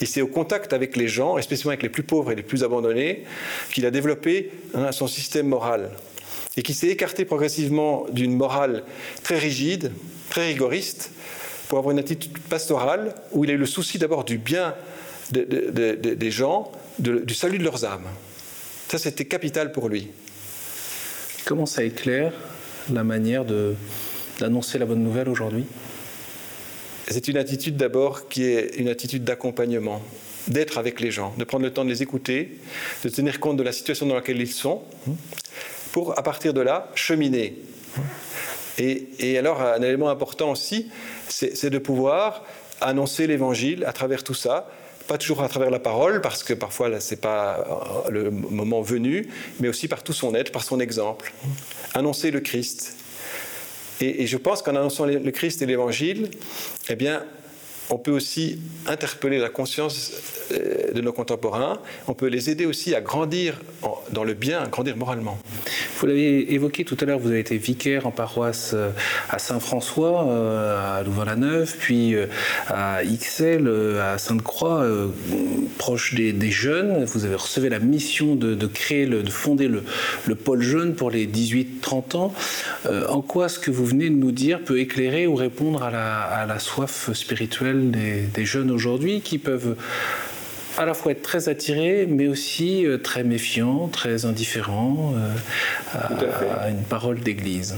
Et 0.01 0.07
c'est 0.07 0.23
au 0.23 0.29
contact 0.29 0.73
avec 0.73 0.97
les 0.97 1.09
gens, 1.09 1.41
spécialement 1.43 1.71
avec 1.71 1.83
les 1.83 1.89
plus 1.89 2.03
pauvres 2.03 2.31
et 2.31 2.35
les 2.35 2.43
plus 2.43 2.65
abandonnés, 2.65 3.25
qu'il 3.73 3.87
a 3.87 3.91
développé 3.91 4.51
hein, 4.75 4.93
son 4.93 5.07
système 5.07 5.49
moral. 5.49 5.91
Et 6.57 6.63
qui 6.63 6.75
s'est 6.75 6.89
écarté 6.89 7.25
progressivement 7.25 8.07
d'une 8.11 8.37
morale 8.37 8.85
très 9.23 9.39
rigide, 9.39 9.93
très 10.31 10.47
rigoriste, 10.47 11.11
pour 11.69 11.79
avoir 11.79 11.93
une 11.93 11.99
attitude 11.99 12.39
pastorale 12.39 13.15
où 13.33 13.45
il 13.45 13.51
a 13.51 13.55
eu 13.55 13.59
le 13.59 13.67
souci 13.67 13.99
d'abord 13.99 14.25
du 14.25 14.39
bien 14.39 14.75
des 15.31 16.31
gens, 16.31 16.73
du 16.99 17.35
salut 17.35 17.59
de 17.59 17.65
leurs 17.65 17.85
âmes. 17.85 18.09
Ça, 18.89 18.99
c'était 18.99 19.27
capital 19.27 19.73
pour 19.73 19.89
lui. 19.89 20.09
Comment 21.45 21.67
ça 21.67 21.85
éclaire 21.85 22.33
la 22.93 23.05
manière 23.05 23.45
d'annoncer 24.39 24.79
la 24.79 24.87
bonne 24.87 25.03
nouvelle 25.03 25.29
aujourd'hui? 25.29 25.67
C'est 27.11 27.29
une 27.29 27.39
attitude 27.39 27.77
d'abord 27.77 28.29
qui 28.29 28.45
est 28.45 28.77
une 28.77 28.89
attitude 28.89 29.25
d'accompagnement, 29.25 30.03
d'être 30.47 30.77
avec 30.77 31.01
les 31.01 31.11
gens, 31.11 31.35
de 31.39 31.45
prendre 31.45 31.65
le 31.65 31.73
temps 31.73 31.85
de 31.85 31.91
les 31.91 32.03
écouter, 32.03 32.59
de 33.03 33.09
tenir 33.09 33.41
compte 33.41 33.57
de 33.57 33.63
la 33.63 33.73
situation 33.73 34.07
dans 34.07 34.15
laquelle 34.15 34.41
ils 34.41 34.53
sont, 34.53 34.83
pour 35.93 36.19
à 36.19 36.23
partir 36.23 36.53
de 36.53 36.61
là 36.61 36.91
cheminer. 36.95 37.57
Et, 38.77 39.09
et 39.19 39.39
alors 39.39 39.63
un 39.63 39.81
élément 39.81 40.11
important 40.11 40.51
aussi, 40.51 40.91
c'est 41.29 41.71
de 41.71 41.79
pouvoir 41.79 42.45
annoncer 42.81 43.27
l'évangile 43.27 43.85
à 43.85 43.93
travers 43.93 44.23
tout 44.23 44.35
ça, 44.35 44.71
pas 45.09 45.19
toujours 45.19 45.43
à 45.43 45.49
travers 45.49 45.71
la 45.71 45.81
parole, 45.81 46.21
parce 46.21 46.45
que 46.45 46.55
parfois 46.55 46.89
là, 46.89 47.01
c'est 47.01 47.21
pas 47.21 48.05
euh, 48.07 48.11
le 48.11 48.31
moment 48.31 48.83
venu, 48.83 49.29
mais 49.59 49.69
aussi 49.69 49.89
par 49.89 50.05
tout 50.05 50.13
son 50.13 50.35
être, 50.35 50.53
par 50.53 50.63
son 50.63 50.79
exemple. 50.79 51.33
Annoncer 51.95 52.31
le 52.31 52.41
Christ. 52.41 52.95
Et, 54.01 54.29
je 54.29 54.37
pense 54.37 54.63
qu'en 54.63 54.77
annonçant 54.77 55.07
le 55.07 55.31
Christ 55.33 55.61
et 55.63 55.67
l'Évangile, 55.67 56.31
eh 56.89 56.95
bien, 56.95 57.25
on 57.91 57.99
peut 57.99 58.11
aussi 58.11 58.61
interpeller 58.87 59.39
la 59.39 59.49
conscience 59.49 60.13
euh, 60.53 60.93
de 60.93 61.01
nos 61.01 61.13
contemporains, 61.13 61.81
on 62.07 62.15
peut 62.15 62.27
les 62.27 62.51
aider 62.51 62.67
aussi 62.67 62.95
à 62.95 63.01
grandir 63.01 63.61
dans 64.13 64.25
le 64.25 64.35
bien, 64.35 64.61
à 64.61 64.67
grandir 64.69 64.97
moralement. 64.97 65.39
Vous 65.99 66.07
l'avez 66.07 66.53
évoqué 66.53 66.85
tout 66.85 66.97
à 67.01 67.05
l'heure, 67.05 67.19
vous 67.19 67.31
avez 67.31 67.41
été 67.41 67.57
vicaire 67.57 68.07
en 68.07 68.13
paroisse 68.13 68.73
euh, 68.75 68.91
à 69.31 69.39
Saint-François, 69.39 70.29
euh, 70.29 70.99
à 70.99 71.03
Louvain-la-Neuve, 71.03 71.75
puis 71.79 72.15
à 72.69 73.03
Ixelles, 73.03 73.69
à 74.01 74.19
Sainte-Croix, 74.19 74.87
proche 75.77 76.15
des, 76.15 76.51
jeunes. 76.51 77.05
Vous 77.05 77.25
avez 77.25 77.35
reçu 77.35 77.69
la 77.69 77.79
mission 77.79 78.37
de, 78.37 78.67
créer, 78.67 79.07
de 79.07 79.31
fonder 79.31 79.69
le, 79.69 80.35
pôle 80.35 80.63
jeune 80.63 80.95
pour 80.95 81.11
les 81.11 81.27
18-30 81.27 82.17
ans. 82.17 82.35
en 83.09 83.21
quoi 83.21 83.49
ce 83.49 83.59
que 83.59 83.71
vous 83.71 83.85
venez 83.85 84.09
de 84.09 84.15
nous 84.15 84.33
dire 84.33 84.61
peut 84.61 84.79
éclairer 84.79 85.27
ou 85.27 85.35
répondre 85.35 85.83
à 85.83 86.47
la 86.47 86.59
soif 86.59 87.11
spirituelle 87.13 87.91
des, 87.91 88.45
jeunes 88.45 88.71
aujourd'hui 88.71 89.21
qui 89.21 89.39
peuvent 89.39 89.77
à 90.79 90.85
la 90.85 90.95
fois 90.95 91.11
être 91.13 91.23
très 91.23 91.49
attirés, 91.49 92.07
mais 92.07 92.29
aussi 92.29 92.87
euh, 92.87 92.99
très 92.99 93.25
méfiants, 93.25 93.89
très 93.89 94.25
indifférents 94.25 95.13
euh, 95.17 95.99
à, 96.63 96.71
une 96.71 96.85
parole 96.85 97.19
d'Église. 97.19 97.75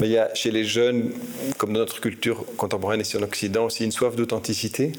Mais 0.00 0.08
il 0.08 0.12
y 0.12 0.18
a 0.18 0.34
chez 0.34 0.50
les 0.50 0.64
jeunes, 0.64 1.12
comme 1.58 1.74
dans 1.74 1.80
notre 1.80 2.00
culture 2.00 2.44
contemporaine 2.56 3.00
ici 3.00 3.18
en 3.18 3.22
Occident, 3.22 3.66
aussi 3.66 3.84
une 3.84 3.92
soif 3.92 4.16
d'authenticité. 4.16 4.92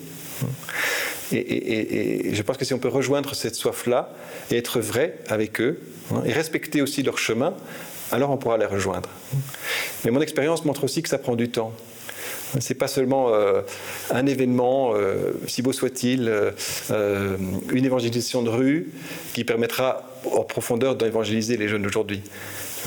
Et, 1.32 2.30
je 2.34 2.42
pense 2.44 2.58
que 2.58 2.66
si 2.66 2.74
on 2.76 2.80
peut 2.80 2.88
rejoindre 2.88 3.34
cette 3.34 3.56
soif-là 3.56 4.14
et 4.52 4.58
être 4.58 4.80
vrai 4.80 5.18
avec 5.28 5.60
eux, 5.60 5.82
hein, 6.14 6.22
et 6.24 6.34
respecter 6.34 6.84
aussi 6.84 7.02
leur 7.02 7.18
chemin, 7.18 7.56
alors 8.12 8.30
on 8.30 8.38
pourra 8.38 8.60
les 8.60 8.68
rejoindre. 8.68 9.10
Mais 10.06 10.12
mon 10.12 10.22
expérience 10.22 10.64
montre 10.66 10.84
aussi 10.84 11.02
que 11.02 11.10
ça 11.10 11.18
prend 11.18 11.36
du 11.36 11.50
temps. 11.50 11.74
C'est 12.60 12.76
pas 12.76 12.88
seulement 12.88 13.34
euh, 13.34 13.62
un 14.12 14.26
événement, 14.26 14.94
euh, 14.96 15.34
si 15.48 15.62
beau 15.62 15.74
soit-il, 15.74 16.30
euh, 16.30 17.38
une 17.72 17.86
évangélisation 17.86 18.44
de 18.44 18.50
rue 18.50 18.92
qui 19.34 19.44
permettra 19.44 20.10
en 20.32 20.44
profondeur 20.44 20.96
d'évangéliser 20.96 21.58
les 21.58 21.68
jeunes 21.68 21.84
d'aujourd'hui. 21.84 22.22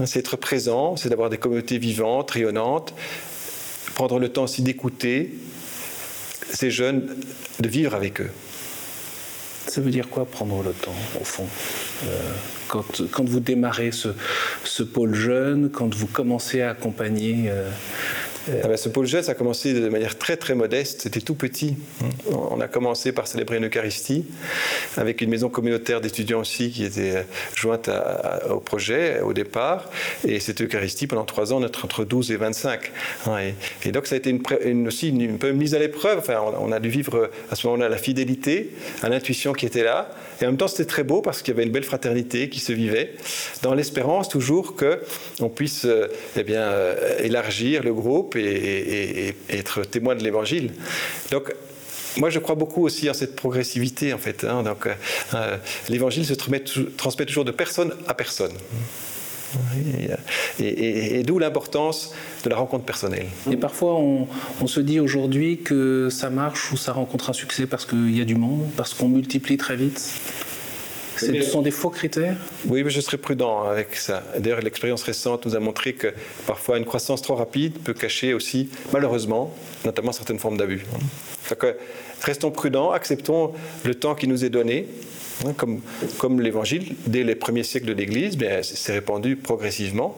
C'est 0.05 0.21
être 0.21 0.37
présent, 0.37 0.97
c'est 0.97 1.09
d'avoir 1.09 1.29
des 1.29 1.39
communautés 1.39 1.79
vivantes, 1.79 2.31
rayonnantes, 2.31 2.95
prendre 3.95 4.19
le 4.19 4.29
temps 4.29 4.45
aussi 4.45 4.63
d'écouter 4.63 5.35
ces 6.51 6.71
jeunes, 6.71 7.17
de 7.61 7.69
vivre 7.69 7.95
avec 7.95 8.21
eux. 8.21 8.31
Ça 9.67 9.81
veut 9.81 9.91
dire 9.91 10.09
quoi 10.09 10.25
prendre 10.25 10.63
le 10.63 10.73
temps, 10.73 10.95
au 11.21 11.25
fond 11.25 11.47
quand, 12.69 13.25
vous 13.25 13.41
démarrez 13.41 13.91
ce, 13.93 14.83
pôle 14.83 15.15
jeune, 15.15 15.71
quand 15.71 15.93
vous 15.95 16.07
commencez 16.07 16.61
à 16.61 16.71
accompagner 16.71 17.51
ah 18.63 18.69
ben, 18.69 18.77
ce 18.77 18.89
pôle 18.89 19.07
jeune, 19.07 19.23
ça 19.23 19.33
a 19.33 19.35
commencé 19.35 19.75
de 19.75 19.89
manière 19.89 20.17
très 20.17 20.37
très 20.37 20.55
modeste, 20.55 21.03
c'était 21.03 21.21
tout 21.21 21.35
petit. 21.35 21.77
On 22.31 22.61
a 22.61 22.69
commencé 22.69 23.13
par 23.13 23.27
célébrer 23.27 23.59
une 23.59 23.67
Eucharistie 23.67 24.25
avec 24.97 25.21
une 25.21 25.31
maison 25.31 25.49
communautaire 25.49 26.01
d'étudiants 26.01 26.41
aussi 26.41 26.71
qui 26.71 26.85
était 26.85 27.17
euh, 27.17 27.23
jointe 27.55 27.91
au 28.51 28.61
projet 28.61 29.21
au 29.21 29.33
départ. 29.33 29.91
Et 30.27 30.41
cette 30.41 30.61
Eucharistie, 30.61 31.07
pendant 31.07 31.25
trois 31.25 31.53
ans, 31.53 31.63
on 31.63 31.67
était 31.67 31.85
entre 31.85 32.05
12 32.05 32.33
et 32.33 32.37
25. 32.37 32.91
Hein, 33.27 33.37
et, 33.85 33.93
donc 33.93 34.07
ça 34.07 34.15
a 34.15 34.19
été 34.19 34.31
une, 34.65 34.89
aussi 34.89 35.09
une, 35.09 35.39
peu 35.39 35.53
mise 35.53 35.75
à 35.75 35.79
l'épreuve. 35.79 36.19
Enfin, 36.19 36.41
on, 36.61 36.73
a 36.73 36.81
dû 36.81 36.89
vivre 36.89 37.31
à 37.51 37.57
ce 37.57 37.67
moment-là 37.67 37.89
la 37.89 37.99
fidélité, 37.99 38.71
l'intuition 39.03 39.53
qui 39.53 39.67
était 39.67 39.85
là. 39.85 40.11
Et 40.41 40.45
en 40.45 40.49
même 40.49 40.57
temps, 40.57 40.69
c'était 40.69 40.85
très 40.85 41.03
beau 41.03 41.21
parce 41.21 41.43
qu'il 41.43 41.53
y 41.53 41.57
avait 41.57 41.65
une 41.65 41.73
belle 41.73 41.85
fraternité 41.85 42.49
qui 42.49 42.61
se 42.61 42.73
vivait, 42.73 43.15
dans 43.63 43.75
l'espérance 43.75 44.29
toujours 44.29 44.77
qu'on 44.77 45.49
puisse 45.49 45.85
euh, 45.85 46.07
eh 46.37 46.45
bien, 46.45 46.61
euh, 46.61 47.19
élargir 47.23 47.83
le 47.83 47.93
groupe 47.93 48.37
et, 48.39 49.35
être 49.49 49.83
témoin 49.83 50.15
de 50.15 50.23
l'Évangile. 50.23 50.73
Donc, 51.31 51.53
moi, 52.17 52.31
je 52.31 52.39
crois 52.39 52.55
beaucoup 52.55 52.85
aussi 52.85 53.09
en 53.09 53.15
cette 53.15 53.37
progressivité, 53.37 54.13
en 54.13 54.19
fait. 54.19 54.45
Hein. 54.45 54.63
donc, 54.63 54.89
euh, 55.35 55.57
l'Évangile 55.89 56.27
se 56.27 56.35
transmet, 56.35 56.61
toujours 57.27 57.45
de 57.45 57.53
personne 57.53 57.95
à 58.07 58.15
personne. 58.15 58.53
Et, 60.61 61.23
d'où 61.23 61.39
l'importance 61.39 62.13
de 62.45 62.51
la 62.51 62.57
rencontre 62.57 62.85
personnelle. 62.85 63.27
Et 63.51 63.57
parfois, 63.57 63.95
on, 63.95 64.67
se 64.67 64.81
dit 64.81 65.01
aujourd'hui 65.01 65.59
que 65.59 66.09
ça 66.11 66.29
marche 66.29 66.73
ou 66.73 66.77
ça 66.77 66.93
rencontre 66.93 67.31
un 67.31 67.33
succès 67.33 67.67
parce 67.67 67.87
qu'il 67.87 68.17
y 68.17 68.21
a 68.21 68.25
du 68.25 68.35
monde, 68.35 68.67
parce 68.77 68.95
qu'on 68.95 69.09
multiplie 69.09 69.57
très 69.57 69.77
vite. 69.77 70.03
Ce 71.19 71.43
sont 71.43 71.63
des 71.63 71.71
faux 71.71 71.91
critères 71.91 72.37
Oui, 72.67 72.83
mais 72.83 72.91
je 72.91 73.01
serais 73.01 73.17
prudent 73.17 73.65
avec 73.65 73.97
ça. 73.97 74.23
D'ailleurs, 74.39 74.61
l'expérience 74.61 75.03
récente 75.03 75.47
nous 75.47 75.57
a 75.57 75.61
montré 75.61 75.93
que 75.93 76.09
parfois 76.47 76.79
une 76.79 76.85
croissance 76.85 77.23
trop 77.23 77.35
rapide 77.35 77.79
peut 77.79 77.95
cacher 77.95 78.35
aussi, 78.35 78.69
malheureusement, 78.93 79.55
notamment 79.85 80.13
certaines 80.13 80.39
formes 80.39 80.57
d'abus. 80.57 80.85
Donc, 81.51 81.67
restons 82.23 82.51
prudents, 82.51 82.91
acceptons 82.91 83.53
le 83.85 83.95
temps 83.95 84.15
qui 84.15 84.29
nous 84.29 84.45
est 84.45 84.51
donné 84.51 84.87
Hein, 84.87 84.87
comme, 85.57 85.81
comme 86.19 86.41
l'Évangile, 86.41 86.95
dès 87.07 87.23
les 87.23 87.35
premiers 87.35 87.63
siècles 87.63 87.87
de 87.87 87.93
l'Église, 87.93 88.37
s'est 88.63 88.93
répandu 88.93 89.37
progressivement. 89.37 90.17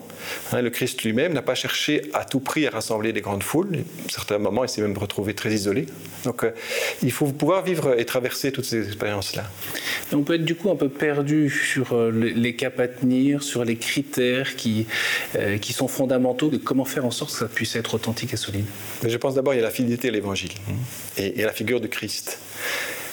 Hein, 0.51 0.61
le 0.61 0.69
Christ 0.69 1.03
lui-même 1.03 1.33
n'a 1.33 1.41
pas 1.41 1.55
cherché 1.55 2.03
à 2.13 2.25
tout 2.25 2.39
prix 2.39 2.67
à 2.67 2.71
rassembler 2.71 3.13
des 3.13 3.21
grandes 3.21 3.43
foules. 3.43 3.79
À 4.07 4.11
certains 4.11 4.37
moments, 4.37 4.63
il 4.63 4.69
s'est 4.69 4.81
même 4.81 4.97
retrouvé 4.97 5.33
très 5.33 5.53
isolé. 5.53 5.85
Donc, 6.23 6.43
euh, 6.43 6.51
il 7.03 7.11
faut 7.11 7.27
pouvoir 7.27 7.63
vivre 7.63 7.99
et 7.99 8.05
traverser 8.05 8.51
toutes 8.51 8.65
ces 8.65 8.87
expériences-là. 8.87 9.43
On 10.13 10.23
peut 10.23 10.35
être 10.35 10.45
du 10.45 10.55
coup 10.55 10.69
un 10.69 10.75
peu 10.75 10.89
perdu 10.89 11.49
sur 11.49 11.93
euh, 11.93 12.11
les 12.11 12.55
caps 12.55 12.79
à 12.79 12.87
tenir, 12.87 13.43
sur 13.43 13.63
les 13.63 13.75
critères 13.75 14.55
qui, 14.55 14.87
euh, 15.35 15.57
qui 15.57 15.73
sont 15.73 15.87
fondamentaux 15.87 16.49
de 16.49 16.57
comment 16.57 16.85
faire 16.85 17.05
en 17.05 17.11
sorte 17.11 17.31
que 17.31 17.37
ça 17.37 17.47
puisse 17.47 17.75
être 17.75 17.93
authentique 17.93 18.33
et 18.33 18.37
solide. 18.37 18.65
Mais 19.03 19.09
je 19.09 19.17
pense 19.17 19.35
d'abord 19.35 19.53
il 19.53 19.57
y 19.57 19.59
a 19.59 19.63
la 19.63 19.71
fidélité 19.71 20.09
à 20.09 20.11
l'Évangile 20.11 20.51
hein, 20.69 20.73
et, 21.17 21.39
et 21.39 21.43
à 21.43 21.47
la 21.47 21.53
figure 21.53 21.79
de 21.79 21.87
Christ 21.87 22.39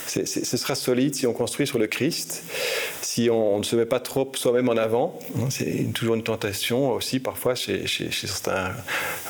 ce 0.09 0.57
sera 0.57 0.75
solide 0.75 1.15
si 1.15 1.27
on 1.27 1.33
construit 1.33 1.67
sur 1.67 1.79
le 1.79 1.87
Christ, 1.87 2.43
si 3.03 3.29
on, 3.31 3.59
ne 3.59 3.63
se 3.63 3.77
met 3.77 3.87
pas 3.87 4.01
trop 4.01 4.31
soi-même 4.35 4.69
en 4.69 4.77
avant. 4.77 5.19
Hein, 5.37 5.49
c'est 5.51 5.93
toujours 5.93 6.15
une 6.15 6.23
tentation 6.23 6.93
aussi 6.93 7.21
parfois 7.21 7.55
chez, 7.55 7.87
certains, 8.11 8.73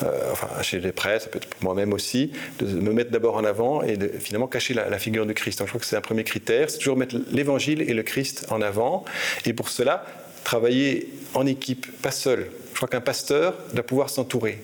euh, 0.03 0.33
enfin 0.33 0.49
chez 0.63 0.81
les 0.81 0.93
prêtres, 0.93 1.31
peut-être 1.31 1.49
pour 1.49 1.65
moi-même 1.65 1.93
aussi, 1.93 2.33
de 2.59 2.67
me 2.67 2.93
mettre 2.93 3.11
d'abord 3.11 3.37
en 3.37 3.45
avant 3.45 3.83
et 3.83 3.97
de 3.97 4.09
finalement 4.09 4.47
cacher 4.47 4.75
la, 4.75 4.99
figure 4.99 5.27
du 5.27 5.35
Christ. 5.35 5.59
Donc 5.59 5.69
je 5.69 5.73
crois 5.73 5.81
que 5.81 5.87
c'est 5.87 5.97
un 5.97 6.01
premier 6.01 6.25
critère, 6.25 6.71
c'est 6.71 6.79
toujours 6.79 6.97
mettre 6.97 7.17
l'Évangile 7.31 7.83
et 7.83 7.95
le 7.95 8.03
Christ 8.03 8.47
en 8.51 8.61
avant. 8.61 9.05
Et 9.45 9.53
pour 9.53 9.69
cela, 9.69 10.05
travailler 10.45 11.13
en 11.35 11.47
équipe, 11.47 11.87
pas 12.03 12.11
seul. 12.11 12.51
Je 12.73 12.77
crois 12.77 12.89
qu'un 12.89 13.01
pasteur 13.01 13.55
doit 13.73 13.85
pouvoir 13.85 14.11
s'entourer 14.11 14.59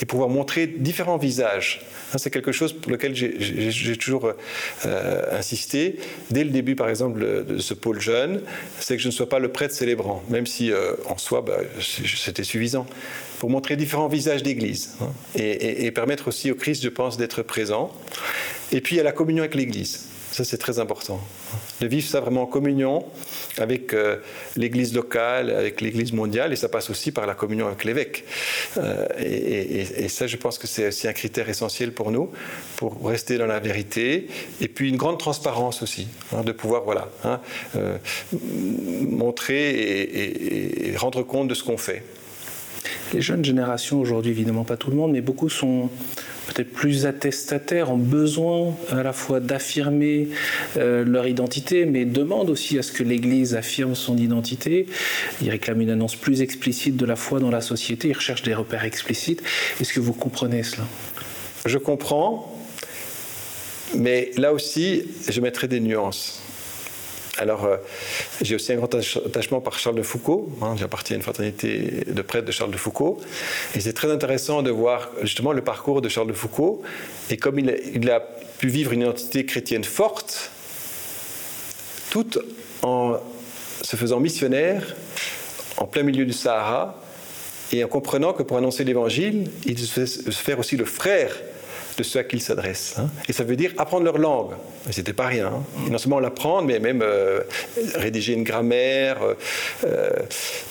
et 0.00 0.06
pouvoir 0.06 0.28
montrer 0.28 0.66
différents 0.66 1.18
visages 1.18 1.80
c'est 2.18 2.30
quelque 2.30 2.52
chose 2.52 2.72
pour 2.72 2.90
lequel 2.90 3.14
j'ai 3.14 3.96
toujours 3.96 4.32
euh, 4.86 5.22
insisté. 5.32 5.96
Dès 6.30 6.44
le 6.44 6.50
début, 6.50 6.76
par 6.76 6.88
exemple, 6.88 7.44
de 7.44 7.58
ce 7.58 7.74
pôle 7.74 8.00
jeune, 8.00 8.42
c'est 8.78 8.96
que 8.96 9.02
je 9.02 9.08
ne 9.08 9.12
sois 9.12 9.28
pas 9.28 9.38
le 9.38 9.48
prêtre 9.48 9.74
célébrant, 9.74 10.22
même 10.28 10.46
si 10.46 10.72
euh, 10.72 10.94
en 11.08 11.18
soi, 11.18 11.42
bah, 11.42 11.58
c'était 11.80 12.44
suffisant, 12.44 12.86
pour 13.38 13.50
montrer 13.50 13.76
différents 13.76 14.08
visages 14.08 14.42
d'Église 14.42 14.96
hein, 15.00 15.12
et, 15.34 15.90
permettre 15.90 16.28
aussi 16.28 16.50
au 16.50 16.54
Christ, 16.54 16.82
je 16.82 16.88
pense, 16.88 17.16
d'être 17.16 17.42
présent. 17.42 17.92
Et 18.72 18.80
puis, 18.80 18.98
à 19.00 19.02
la 19.02 19.12
communion 19.12 19.42
avec 19.42 19.54
l'Église. 19.54 20.08
Ça, 20.36 20.44
c'est 20.44 20.58
très 20.58 20.78
important. 20.78 21.18
De 21.80 21.86
vivre 21.86 22.06
ça 22.06 22.20
vraiment 22.20 22.42
en 22.42 22.46
communion 22.46 23.06
avec 23.56 23.94
euh, 23.94 24.18
l'Église 24.54 24.94
locale, 24.94 25.48
avec 25.48 25.80
l'Église 25.80 26.12
mondiale, 26.12 26.52
et 26.52 26.56
ça 26.56 26.68
passe 26.68 26.90
aussi 26.90 27.10
par 27.10 27.26
la 27.26 27.32
communion 27.32 27.66
avec 27.68 27.84
l'évêque. 27.84 28.26
Euh, 28.76 29.06
et, 29.18 30.10
ça, 30.10 30.26
je 30.26 30.36
pense 30.36 30.58
que 30.58 30.66
c'est 30.66 30.88
aussi 30.88 31.08
un 31.08 31.14
critère 31.14 31.48
essentiel 31.48 31.90
pour 31.90 32.10
nous, 32.10 32.30
pour 32.76 33.02
rester 33.06 33.38
dans 33.38 33.46
la 33.46 33.60
vérité, 33.60 34.26
et 34.60 34.68
puis 34.68 34.90
une 34.90 34.98
grande 34.98 35.18
transparence 35.18 35.82
aussi, 35.82 36.06
hein, 36.34 36.42
de 36.42 36.52
pouvoir 36.52 36.82
voilà, 36.82 37.08
hein, 37.24 37.40
euh, 37.74 37.96
montrer 39.00 39.70
et 40.90 40.96
rendre 40.98 41.22
compte 41.22 41.48
de 41.48 41.54
ce 41.54 41.64
qu'on 41.64 41.78
fait. 41.78 42.02
Les 43.14 43.22
jeunes 43.22 43.42
générations 43.42 44.00
aujourd'hui, 44.00 44.32
évidemment 44.32 44.64
pas 44.64 44.76
tout 44.76 44.90
le 44.90 44.96
monde, 44.96 45.12
mais 45.12 45.22
beaucoup 45.22 45.48
sont 45.48 45.88
peut-être 46.46 46.72
plus 46.72 47.06
attestataires, 47.06 47.90
ont 47.90 47.96
besoin 47.96 48.74
à 48.90 49.02
la 49.02 49.12
fois 49.12 49.40
d'affirmer 49.40 50.28
euh, 50.76 51.04
leur 51.04 51.26
identité, 51.26 51.84
mais 51.86 52.04
demandent 52.04 52.50
aussi 52.50 52.78
à 52.78 52.82
ce 52.82 52.92
que 52.92 53.02
l'Église 53.02 53.54
affirme 53.54 53.94
son 53.94 54.16
identité. 54.16 54.86
Ils 55.42 55.50
réclament 55.50 55.82
une 55.82 55.90
annonce 55.90 56.16
plus 56.16 56.42
explicite 56.42 56.96
de 56.96 57.06
la 57.06 57.16
foi 57.16 57.40
dans 57.40 57.50
la 57.50 57.60
société, 57.60 58.08
ils 58.08 58.14
recherchent 58.14 58.42
des 58.42 58.54
repères 58.54 58.84
explicites. 58.84 59.42
Est-ce 59.80 59.92
que 59.92 60.00
vous 60.00 60.12
comprenez 60.12 60.62
cela? 60.62 60.84
Je 61.64 61.78
comprends, 61.78 62.56
mais 63.94 64.30
là 64.36 64.52
aussi, 64.52 65.02
je 65.28 65.40
mettrai 65.40 65.68
des 65.68 65.80
nuances. 65.80 66.45
Alors, 67.38 67.66
euh, 67.66 67.76
j'ai 68.40 68.54
aussi 68.54 68.72
un 68.72 68.76
grand 68.76 68.94
attachement 68.94 69.60
par 69.60 69.78
Charles 69.78 69.96
de 69.96 70.02
Foucault. 70.02 70.48
Hein, 70.62 70.74
J'appartiens 70.78 71.16
à 71.16 71.18
une 71.18 71.22
fraternité 71.22 72.04
de 72.06 72.22
prêtres 72.22 72.46
de 72.46 72.52
Charles 72.52 72.70
de 72.70 72.78
Foucault. 72.78 73.20
Et 73.74 73.80
c'est 73.80 73.92
très 73.92 74.10
intéressant 74.10 74.62
de 74.62 74.70
voir 74.70 75.10
justement 75.22 75.52
le 75.52 75.62
parcours 75.62 76.00
de 76.00 76.08
Charles 76.08 76.28
de 76.28 76.32
Foucault. 76.32 76.82
Et 77.28 77.36
comme 77.36 77.58
il 77.58 78.10
a, 78.10 78.20
pu 78.58 78.68
vivre 78.68 78.92
une 78.92 79.02
identité 79.02 79.44
chrétienne 79.44 79.84
forte, 79.84 80.50
tout 82.08 82.38
en 82.80 83.18
se 83.82 83.96
faisant 83.96 84.18
missionnaire 84.18 84.96
en 85.76 85.84
plein 85.84 86.02
milieu 86.02 86.24
du 86.24 86.32
Sahara, 86.32 86.98
et 87.70 87.84
en 87.84 87.88
comprenant 87.88 88.32
que 88.32 88.42
pour 88.42 88.56
annoncer 88.56 88.84
l'évangile, 88.84 89.50
il 89.66 89.74
devait 89.74 90.06
se 90.06 90.30
faire 90.30 90.58
aussi 90.58 90.78
le 90.78 90.86
frère 90.86 91.36
de 91.96 92.02
ceux 92.02 92.18
à 92.18 92.24
qui 92.24 92.36
ils 92.36 92.40
s'adressent. 92.40 92.96
Hein. 92.98 93.08
Et 93.28 93.32
ça 93.32 93.44
veut 93.44 93.56
dire 93.56 93.72
apprendre 93.78 94.04
leur 94.04 94.18
langue. 94.18 94.52
Et 94.88 94.92
c'était 94.92 95.12
pas 95.12 95.26
rien. 95.26 95.46
Hein. 95.48 95.90
non 95.90 95.98
seulement 95.98 96.20
l'apprendre, 96.20 96.66
mais 96.66 96.78
même 96.78 97.02
euh, 97.02 97.40
rédiger 97.94 98.34
une 98.34 98.44
grammaire, 98.44 99.22
euh, 99.22 99.34
euh, 99.84 100.10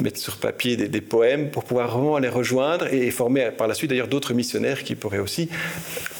mettre 0.02 0.20
sur 0.20 0.38
papier 0.38 0.78
des, 0.78 1.02
poèmes 1.02 1.52
pour 1.52 1.64
pouvoir 1.64 1.98
vraiment 1.98 2.18
les 2.18 2.30
rejoindre 2.30 2.92
et, 2.94 3.12
former 3.12 3.52
par 3.52 3.68
la 3.68 3.74
suite 3.74 3.90
d'ailleurs 3.90 4.08
d'autres 4.08 4.34
missionnaires 4.34 4.84
qui 4.84 4.96
pourraient 4.96 5.20
aussi, 5.20 5.50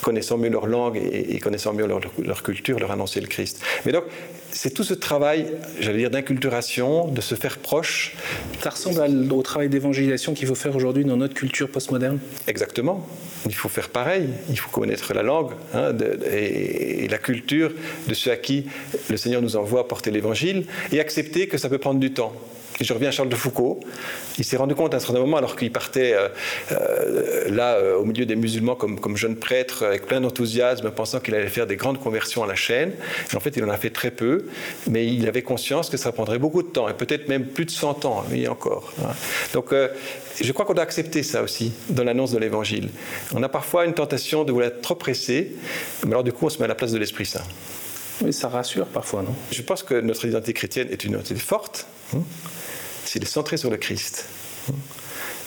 connaissant 0.02 0.38
mieux 0.38 0.50
leur 0.50 0.68
langue 0.68 0.98
et, 0.98 1.40
connaissant 1.40 1.74
mieux 1.74 1.88
leur, 1.88 2.02
leur, 2.20 2.44
culture, 2.44 2.80
leur 2.80 2.92
annoncer 2.92 3.22
le 3.22 3.28
Christ. 3.28 3.62
Mais 3.86 3.92
donc, 3.92 4.04
c'est 4.52 4.74
tout 4.74 4.84
ce 4.84 4.94
travail, 4.94 5.48
j'allais 5.80 5.98
dire, 5.98 6.10
d'inculturation, 6.10 7.08
de 7.08 7.22
se 7.22 7.36
faire 7.36 7.58
proche. 7.58 8.16
Ça 8.62 8.70
ressemble 8.70 9.32
au 9.34 9.42
travail 9.42 9.70
d'évangélisation 9.70 10.34
qu'il 10.34 10.48
faut 10.48 10.56
faire 10.56 10.76
aujourd'hui 10.76 11.04
dans 11.04 11.18
notre 11.18 11.34
culture 11.34 11.70
postmoderne? 11.70 12.20
Exactement. 12.48 13.06
Il 13.46 13.56
faut 13.56 13.70
faire 13.70 13.90
pareil. 13.90 14.30
Il 14.50 14.60
faut 14.60 14.70
connaître 14.70 15.14
la 15.14 15.24
langue 15.24 15.52
hein, 15.74 15.94
et, 16.32 17.08
la 17.08 17.18
culture 17.18 17.72
de 18.08 18.14
ceux 18.14 18.32
à 18.32 18.38
qui 18.38 18.66
le 19.10 19.18
Seigneur 19.18 19.42
nous 19.42 19.56
envoie 19.56 19.88
porter 19.88 20.12
l'évangile 20.12 20.66
et 20.92 21.00
accepter 21.00 21.48
que 21.48 21.58
ça 21.58 21.70
peut 21.70 21.78
prendre 21.78 22.00
du 22.00 22.12
temps. 22.12 22.34
Et 22.80 22.84
je 22.84 22.94
reviens 22.94 23.10
à 23.10 23.12
Charles 23.12 23.30
de 23.30 23.36
Foucault. 23.36 23.80
Il 24.38 24.44
s'est 24.44 24.58
rendu 24.58 24.76
compte 24.76 24.94
à 24.94 24.98
un 24.98 25.00
certain 25.00 25.20
moment, 25.20 25.38
alors 25.38 25.56
qu'il 25.56 25.72
partait 25.72 26.14
euh, 26.14 26.28
euh, 26.72 27.50
là 27.50 27.76
euh, 27.76 27.96
au 27.96 28.04
milieu 28.04 28.26
des 28.26 28.36
musulmans 28.36 28.76
comme, 28.76 29.16
jeune 29.16 29.38
prêtre, 29.38 29.84
avec 29.84 30.06
plein 30.06 30.20
d'enthousiasme, 30.20 30.92
pensant 30.92 31.20
qu'il 31.20 31.36
allait 31.36 31.48
faire 31.48 31.68
des 31.68 31.78
grandes 31.78 32.00
conversions 32.00 32.44
à 32.44 32.48
la 32.48 32.56
chaîne. 32.56 32.92
en 33.34 33.40
fait, 33.40 33.56
il 33.56 33.64
en 33.64 33.70
a 33.70 33.78
fait 33.78 33.92
très 33.92 34.12
peu, 34.12 34.46
mais 34.90 35.08
il 35.08 35.28
avait 35.28 35.42
conscience 35.42 35.90
que 35.90 35.98
ça 35.98 36.12
prendrait 36.12 36.40
beaucoup 36.40 36.64
de 36.64 36.68
temps, 36.68 36.90
et 36.90 36.94
peut-être 36.94 37.30
même 37.30 37.46
plus 37.46 37.66
de 37.66 37.72
100 37.72 38.04
ans, 38.06 38.26
mais 38.30 38.48
encore. 38.48 38.94
Hein. 39.02 39.12
Donc, 39.54 39.74
je 40.42 40.52
crois 40.52 40.66
qu'on 40.66 40.74
doit 40.74 40.84
accepter 40.84 41.24
ça 41.24 41.42
aussi 41.42 41.72
dans 41.90 42.04
l'annonce 42.04 42.32
de 42.32 42.38
l'Évangile. 42.38 42.90
On 43.34 43.44
a 43.44 43.50
parfois 43.50 43.86
une 43.86 43.94
tentation 43.94 44.44
de 44.44 44.52
vouloir 44.52 44.70
être 44.70 44.82
trop 44.82 44.96
pressé, 44.96 45.56
mais 46.04 46.12
alors 46.12 46.24
du 46.24 46.34
coup, 46.34 46.46
on 46.46 46.50
se 46.50 46.60
met 46.60 46.66
à 46.66 46.68
la 46.68 46.76
place 46.76 46.92
de 46.92 46.98
l'Esprit 46.98 47.26
Saint. 47.26 47.44
Oui, 48.22 48.34
ça 48.34 48.48
rassure 48.48 48.88
parfois, 48.88 49.24
non? 49.24 49.36
Je 49.52 49.62
pense 49.62 49.84
que 49.84 49.96
notre 49.96 50.26
identité 50.26 50.54
chrétienne 50.54 50.88
est 50.90 51.04
une 51.04 51.12
identité 51.12 51.40
forte. 51.40 51.86
Hein 52.16 52.24
s'il 53.06 53.24
est 53.24 53.28
centré 53.28 53.58
sur 53.58 53.70
le 53.70 53.78
Christ. 53.78 54.26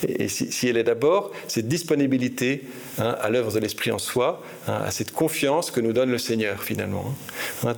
Et 0.06 0.28
si, 0.28 0.68
elle 0.68 0.76
est 0.76 0.84
d'abord 0.84 1.32
cette 1.48 1.66
disponibilité 1.66 2.62
hein, 2.98 3.16
à 3.20 3.30
l'œuvre 3.30 3.52
de 3.52 3.58
l'Esprit 3.58 3.90
en 3.90 3.98
soi, 3.98 4.44
hein, 4.68 4.80
à 4.84 4.92
cette 4.92 5.10
confiance 5.10 5.72
que 5.72 5.80
nous 5.80 5.92
donne 5.92 6.10
le 6.10 6.18
Seigneur 6.18 6.62
finalement, 6.62 7.16
hein, 7.64 7.74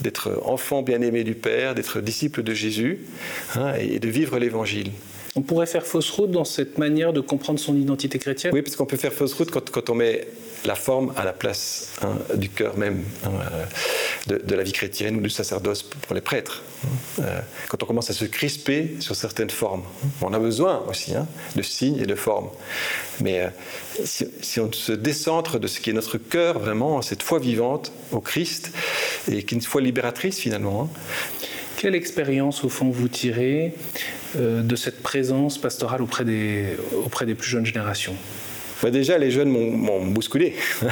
d'être 0.00 0.40
enfant 0.44 0.80
bien-aimé 0.80 1.22
du 1.22 1.34
Père, 1.34 1.74
d'être 1.74 2.00
disciple 2.00 2.42
de 2.42 2.54
Jésus 2.54 3.06
et 3.78 3.98
de 3.98 4.08
vivre 4.08 4.38
l'Évangile. 4.38 4.92
On 5.36 5.42
pourrait 5.42 5.66
faire 5.66 5.86
fausse 5.86 6.10
route 6.10 6.30
dans 6.30 6.44
cette 6.44 6.78
manière 6.78 7.12
de 7.12 7.20
comprendre 7.20 7.60
son 7.60 7.76
identité 7.76 8.18
chrétienne 8.18 8.52
Oui, 8.52 8.62
parce 8.62 8.76
qu'on 8.76 8.86
peut 8.86 8.96
faire 8.96 9.12
fausse 9.12 9.34
route 9.34 9.50
quand, 9.50 9.70
quand 9.70 9.90
on 9.90 9.94
met 9.94 10.26
la 10.64 10.74
forme 10.74 11.12
à 11.16 11.24
la 11.24 11.32
place 11.32 11.94
hein, 12.02 12.16
du 12.34 12.48
cœur 12.48 12.76
même 12.76 13.04
hein, 13.24 13.30
euh, 14.30 14.38
de, 14.38 14.54
la 14.54 14.62
vie 14.62 14.72
chrétienne 14.72 15.16
ou 15.16 15.20
du 15.20 15.30
sacerdoce 15.30 15.82
pour 15.82 16.14
les 16.14 16.20
prêtres. 16.20 16.62
Hein. 16.84 17.22
Euh, 17.22 17.40
quand 17.68 17.82
on 17.82 17.86
commence 17.86 18.10
à 18.10 18.12
se 18.12 18.24
crisper 18.24 18.96
sur 19.00 19.16
certaines 19.16 19.50
formes, 19.50 19.82
on 20.20 20.32
a 20.32 20.38
besoin 20.38 20.84
aussi 20.88 21.12
de 21.56 21.62
signes 21.62 21.98
et 21.98 22.06
de 22.06 22.14
formes. 22.14 22.48
Mais 23.20 23.40
euh, 23.40 23.48
si, 24.04 24.60
on 24.60 24.70
se 24.72 24.92
décentre 24.92 25.58
de 25.58 25.66
ce 25.66 25.80
qui 25.80 25.90
est 25.90 25.94
notre 25.94 26.18
cœur, 26.18 26.58
vraiment, 26.58 27.00
cette 27.02 27.22
foi 27.22 27.38
vivante 27.38 27.92
au 28.12 28.20
Christ, 28.20 28.72
et 29.30 29.42
qui 29.42 29.54
est 29.54 29.56
une 29.56 29.62
foi 29.62 29.80
libératrice 29.80 30.38
finalement. 30.38 30.90
Quelle 31.76 31.94
expérience, 31.94 32.64
au 32.64 32.68
fond, 32.68 32.90
vous 32.90 33.08
tirez 33.08 33.74
de 34.36 34.76
cette 34.76 35.02
présence 35.02 35.58
pastorale 35.58 36.02
auprès 36.02 36.24
des, 36.24 36.76
auprès 37.04 37.26
des 37.26 37.34
plus 37.34 37.48
jeunes 37.48 37.66
générations 37.66 38.14
bah, 38.82 38.90
Déjà, 38.90 39.18
les 39.18 39.30
jeunes 39.30 39.48
m'ont 39.48 40.04
bousculé. 40.06 40.54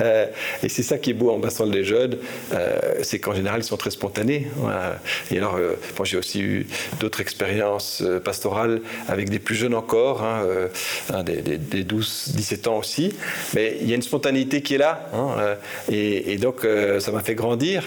Euh, 0.00 0.26
et 0.62 0.70
c'est 0.70 0.82
ça 0.82 0.96
qui 0.96 1.10
est 1.10 1.14
beau 1.14 1.30
en 1.30 1.38
passant 1.38 1.66
des 1.66 1.84
jeunes, 1.84 2.16
euh, 2.54 2.78
c'est 3.02 3.18
qu'en 3.18 3.34
général, 3.34 3.60
ils 3.60 3.64
sont 3.64 3.76
très 3.76 3.90
spontanés. 3.90 4.46
Et 5.30 5.36
alors, 5.36 5.56
euh, 5.56 5.74
j'ai 6.04 6.16
aussi 6.16 6.40
eu 6.40 6.66
d'autres 6.98 7.20
expériences 7.20 8.02
pastorales 8.24 8.80
avec 9.06 9.28
des 9.28 9.38
plus 9.38 9.54
jeunes 9.54 9.74
encore, 9.74 10.22
hein, 10.22 10.46
hein 11.12 11.22
des, 11.24 11.42
des, 11.42 11.84
12, 11.84 12.32
17 12.34 12.68
ans 12.68 12.78
aussi. 12.78 13.12
Mais 13.54 13.76
il 13.82 13.88
y 13.88 13.92
a 13.92 13.96
une 13.96 14.02
spontanéité 14.02 14.62
qui 14.62 14.74
est 14.74 14.78
là. 14.78 15.10
Hein, 15.12 15.56
et, 15.90 16.38
donc, 16.38 16.66
ça 16.98 17.12
m'a 17.12 17.20
fait 17.20 17.34
grandir. 17.34 17.86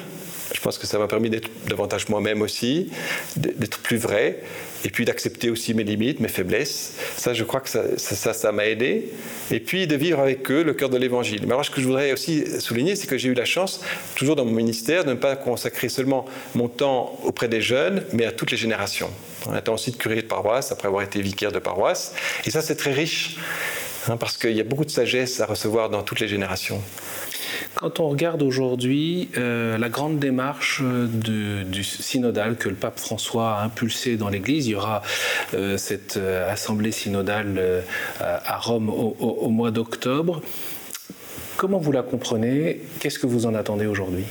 Je 0.54 0.62
pense 0.62 0.78
que 0.78 0.86
ça 0.86 1.00
m'a 1.00 1.08
permis 1.08 1.32
d'être 1.32 1.50
davantage 1.68 2.08
moi-même 2.08 2.44
aussi, 2.44 2.92
d'être 3.36 3.80
plus 3.80 3.98
vrai 3.98 4.44
et 4.86 4.89
puis 4.89 5.04
d'accepter 5.04 5.50
aussi 5.50 5.74
mes 5.74 5.84
limites, 5.84 6.20
mes 6.20 6.27
faiblesses. 6.27 6.94
Ça, 7.18 7.34
je 7.34 7.44
crois 7.44 7.60
que 7.60 7.70
ça, 7.70 7.98
ça, 7.98 8.51
m'a 8.51 8.68
aidé. 8.68 9.12
Et 9.50 9.60
puis 9.60 9.88
de 9.88 9.96
vivre 9.96 10.20
avec 10.20 10.50
eux 10.51 10.63
le 10.63 10.75
cœur 10.75 10.89
de 10.89 10.98
l'évangile. 10.98 11.42
Mais 11.48 11.54
alors, 11.54 11.65
ce 11.65 11.72
que 11.72 11.82
je 11.82 11.88
voudrais 11.88 12.13
aussi 12.13 12.46
souligner, 12.62 12.96
c'est 12.96 13.08
que 13.08 13.18
j'ai 13.18 13.30
eu 13.30 13.34
la 13.34 13.46
chance, 13.46 13.82
toujours 14.15 14.36
dans 14.36 14.46
mon 14.46 14.51
ministère, 14.51 15.04
de 15.04 15.10
ne 15.10 15.15
pas 15.15 15.36
consacrer 15.36 15.89
seulement 15.89 16.25
mon 16.54 16.68
temps 16.68 17.20
auprès 17.24 17.48
des 17.48 17.62
jeunes, 17.62 18.04
mais 18.13 18.25
à 18.25 18.32
toutes 18.32 18.51
les 18.51 18.58
générations. 18.58 19.10
En 19.48 19.58
étant 19.58 19.74
aussi 19.74 19.89
de 19.89 19.98
curé 19.98 20.18
de 20.18 20.22
paroisse, 20.22 20.72
après 20.72 20.88
avoir 20.88 21.01
été 21.01 21.20
vicaire 21.20 21.51
de 21.51 21.60
paroisse. 21.60 22.13
Et 22.46 22.51
ça, 22.51 22.62
c'est 22.62 22.75
très 22.75 22.94
riche, 22.94 23.38
hein, 24.08 24.18
parce 24.18 24.38
qu'il 24.38 24.56
y 24.56 24.62
a 24.62 24.63
beaucoup 24.63 24.86
de 24.86 24.92
sagesse 24.92 25.42
à 25.42 25.48
recevoir 25.48 25.89
dans 25.89 26.04
toutes 26.04 26.20
les 26.20 26.27
générations. 26.27 26.80
Quand 27.76 28.00
on 28.00 28.10
regarde 28.10 28.42
aujourd'hui 28.42 29.30
euh, 29.38 29.78
la 29.78 29.90
grande 29.90 30.18
démarche 30.18 30.82
euh, 30.84 31.08
du, 31.64 31.84
synodal 31.84 32.56
que 32.56 32.70
le 32.70 32.76
pape 32.76 33.00
François 33.00 33.58
a 33.58 33.64
impulsé 33.64 34.18
dans 34.18 34.30
l'Église, 34.30 34.68
il 34.68 34.72
y 34.72 34.76
aura 34.76 35.02
euh, 35.54 35.78
cette 35.78 36.18
assemblée 36.18 36.92
synodale 36.92 37.84
à 38.20 38.58
Rome 38.58 38.90
au, 38.90 39.50
mois 39.50 39.72
d'octobre. 39.72 40.42
Comment 41.58 41.78
vous 41.78 41.92
la 41.92 42.02
comprenez? 42.02 42.82
Qu'est-ce 43.00 43.20
que 43.20 43.28
vous 43.28 43.46
en 43.46 43.56
attendez 43.56 43.86
aujourd'hui? 43.86 44.26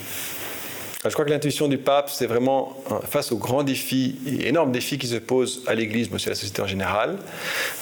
Je 1.05 1.11
crois 1.11 1.27
que 1.27 1.31
l'intuition 1.31 1.69
du 1.69 1.77
pape, 1.77 2.09
c'est 2.09 2.27
vraiment 2.27 2.83
face 3.11 3.31
aux 3.31 3.37
grands 3.37 3.63
défis, 3.63 4.17
énormes 4.41 4.73
défis 4.73 4.97
qui 4.97 5.07
se 5.07 5.17
posent 5.17 5.63
à 5.67 5.75
l'Église, 5.75 6.09
mais 6.09 6.17
aussi 6.17 6.29
à 6.29 6.31
la 6.31 6.35
société 6.35 6.63
en 6.63 6.67
général. 6.67 7.19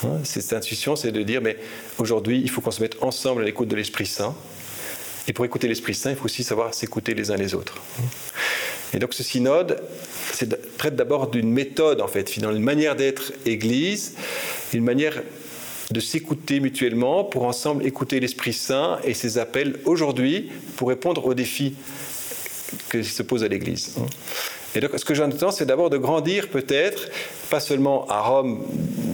Hein, 0.04 0.18
cette 0.24 0.52
intuition, 0.52 0.96
c'est 0.96 1.12
de 1.12 1.22
dire, 1.22 1.40
mais 1.40 1.56
aujourd'hui, 1.98 2.40
il 2.42 2.50
faut 2.50 2.60
qu'on 2.60 2.72
se 2.72 2.82
mette 2.82 3.00
ensemble 3.00 3.42
à 3.42 3.44
l'écoute 3.44 3.68
de 3.68 3.76
l'Esprit 3.76 4.06
Saint. 4.06 4.34
Et 5.28 5.32
pour 5.32 5.44
écouter 5.44 5.68
l'Esprit 5.68 5.94
Saint, 5.94 6.10
il 6.10 6.16
faut 6.16 6.24
aussi 6.24 6.44
savoir 6.44 6.74
s'écouter 6.74 7.14
les 7.14 7.30
uns 7.30 7.36
les 7.36 7.54
autres. 7.54 7.76
Et 8.94 8.98
donc 8.98 9.14
ce 9.14 9.22
synode 9.22 9.82
traite 10.76 10.96
d'abord 10.96 11.28
d'une 11.28 11.50
méthode, 11.50 12.00
en 12.00 12.08
fait, 12.08 12.28
finalement, 12.28 12.56
une 12.56 12.64
manière 12.64 12.96
d'être 12.96 13.32
Église, 13.46 14.14
une 14.72 14.84
manière 14.84 15.22
de 15.90 16.00
s'écouter 16.00 16.60
mutuellement 16.60 17.24
pour 17.24 17.44
ensemble 17.44 17.86
écouter 17.86 18.18
l'Esprit 18.20 18.52
Saint 18.52 18.98
et 19.04 19.14
ses 19.14 19.38
appels 19.38 19.78
aujourd'hui 19.84 20.50
pour 20.76 20.88
répondre 20.88 21.24
aux 21.26 21.34
défis 21.34 21.74
qui 22.90 23.04
se 23.04 23.22
posent 23.22 23.44
à 23.44 23.48
l'Église. 23.48 23.96
Et 24.74 24.80
donc, 24.80 24.90
ce 24.96 25.04
que 25.04 25.14
j'entends, 25.14 25.50
c'est 25.50 25.66
d'abord 25.66 25.90
de 25.90 25.98
grandir 25.98 26.48
peut-être, 26.48 27.10
pas 27.50 27.60
seulement 27.60 28.06
à 28.08 28.20
Rome 28.20 28.64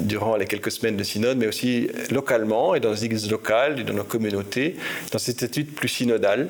durant 0.05 0.37
les 0.37 0.47
quelques 0.47 0.71
semaines 0.71 0.97
de 0.97 1.03
synode, 1.03 1.39
mais 1.39 1.49
aussi 1.49 1.89
localement 2.11 2.75
et 2.75 2.81
dans 2.81 2.93
les 2.93 3.05
églises 3.05 3.31
locales 3.31 3.81
et 3.81 3.85
dans 3.85 3.95
nos 3.95 4.05
communautés, 4.05 4.77
dans 5.11 5.19
cette 5.19 5.43
étude 5.43 5.75
plus 5.75 5.89
synodale. 5.89 6.49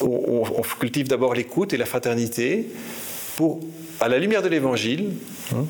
On, 0.00 0.42
on 0.44 0.62
cultive 0.62 1.08
d'abord 1.08 1.34
l'écoute 1.34 1.72
et 1.72 1.76
la 1.76 1.86
fraternité 1.86 2.66
pour, 3.36 3.60
à 4.00 4.08
la 4.08 4.18
lumière 4.18 4.42
de 4.42 4.48
l'Évangile, 4.48 5.12
hein, 5.54 5.64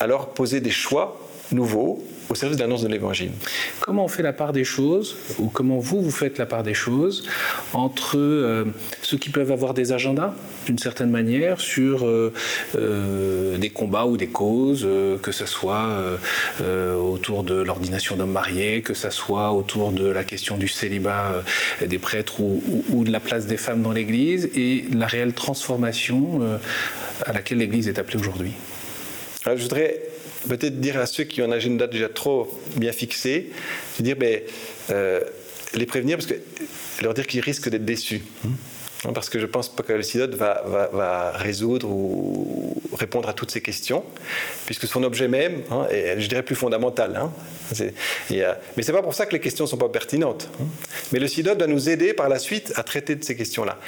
alors 0.00 0.28
poser 0.28 0.60
des 0.60 0.70
choix 0.70 1.20
nouveaux 1.50 2.02
au 2.28 2.34
service 2.34 2.56
de 2.56 2.62
l'annonce 2.62 2.82
de 2.82 2.88
l'Évangile. 2.88 3.30
Comment 3.80 4.04
on 4.04 4.08
fait 4.08 4.22
la 4.22 4.32
part 4.32 4.52
des 4.52 4.64
choses, 4.64 5.16
ou 5.38 5.48
comment 5.48 5.78
vous, 5.78 6.00
vous 6.02 6.10
faites 6.10 6.38
la 6.38 6.46
part 6.46 6.62
des 6.62 6.74
choses, 6.74 7.28
entre 7.72 8.16
euh, 8.16 8.64
ceux 9.02 9.18
qui 9.18 9.30
peuvent 9.30 9.52
avoir 9.52 9.74
des 9.74 9.92
agendas, 9.92 10.34
d'une 10.66 10.78
certaine 10.78 11.10
manière, 11.10 11.60
sur 11.60 12.06
euh, 12.06 12.32
euh, 12.76 13.58
des 13.58 13.70
combats 13.70 14.06
ou 14.06 14.16
des 14.16 14.28
causes, 14.28 14.86
que 15.22 15.32
ce 15.32 15.46
soit 15.46 15.88
autour 16.60 17.42
de 17.42 17.54
l'ordination 17.54 18.16
d'hommes 18.16 18.32
mariés, 18.32 18.82
que 18.82 18.94
ce 18.94 19.10
soit 19.10 19.52
autour 19.52 19.92
de 19.92 20.06
la 20.06 20.24
question 20.24 20.56
du 20.56 20.68
célibat 20.68 21.42
des 21.84 21.98
prêtres 21.98 22.40
ou, 22.40 22.62
ou, 22.90 23.04
de 23.04 23.10
la 23.10 23.20
place 23.20 23.46
des 23.46 23.56
femmes 23.56 23.82
dans 23.82 23.92
l'Église, 23.92 24.50
et 24.56 24.84
la 24.92 25.06
réelle 25.06 25.32
transformation 25.32 26.40
à 27.24 27.32
laquelle 27.32 27.58
l'Église 27.58 27.88
est 27.88 27.98
appelée 27.98 28.18
aujourd'hui. 28.18 28.52
Je 29.44 29.62
voudrais 29.62 30.11
peut-être 30.48 30.80
dire 30.80 30.98
à 30.98 31.06
ceux 31.06 31.24
qui 31.24 31.42
ont 31.42 31.46
un 31.46 31.52
agenda 31.52 31.86
déjà 31.86 32.08
trop 32.08 32.48
bien 32.76 32.92
fixé, 32.92 33.50
dire, 34.00 34.16
mais, 34.18 34.44
euh, 34.90 35.20
les 35.74 35.86
prévenir, 35.86 36.18
parce 36.18 36.26
que 36.26 36.34
leur 37.02 37.14
dire 37.14 37.26
qu'ils 37.26 37.40
risquent 37.40 37.68
d'être 37.68 37.84
déçus. 37.84 38.22
Hein, 39.04 39.12
parce 39.12 39.28
que 39.28 39.38
je 39.38 39.46
ne 39.46 39.50
pense 39.50 39.68
pas 39.68 39.82
que 39.82 39.92
le 39.92 40.02
synode 40.02 40.34
va, 40.34 41.32
résoudre 41.34 41.88
ou 41.88 42.80
répondre 42.96 43.28
à 43.28 43.32
toutes 43.32 43.50
ces 43.50 43.60
questions, 43.60 44.04
puisque 44.66 44.86
son 44.86 45.02
objet 45.02 45.26
même 45.26 45.62
hein, 45.70 45.86
est, 45.90 46.20
je 46.20 46.28
dirais, 46.28 46.42
plus 46.42 46.54
fondamental. 46.54 47.16
Hein. 47.16 47.32
Mais 48.30 48.82
ce 48.82 48.90
n'est 48.90 48.96
pas 48.96 49.02
pour 49.02 49.14
ça 49.14 49.26
que 49.26 49.32
les 49.32 49.40
questions 49.40 49.64
ne 49.64 49.70
sont 49.70 49.76
pas 49.76 49.88
pertinentes. 49.88 50.48
Hein. 50.60 50.66
Mais 51.12 51.18
le 51.18 51.26
synode 51.26 51.58
va 51.58 51.66
nous 51.66 51.88
aider 51.88 52.12
par 52.12 52.28
la 52.28 52.38
suite 52.38 52.72
à 52.76 52.82
traiter 52.84 53.16
de 53.16 53.24
ces 53.24 53.36
questions-là. 53.36 53.78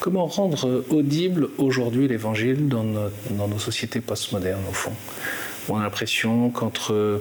Comment 0.00 0.26
rendre 0.26 0.84
audible 0.88 1.50
aujourd'hui 1.58 2.08
l'évangile 2.08 2.68
dans, 2.68 2.84
dans 3.30 3.48
nos 3.48 3.58
sociétés 3.58 4.00
postmodernes, 4.00 4.64
au 4.68 4.72
fond? 4.72 4.92
On 5.70 5.78
a 5.78 5.82
l'impression 5.82 6.50
qu'entre 6.50 7.20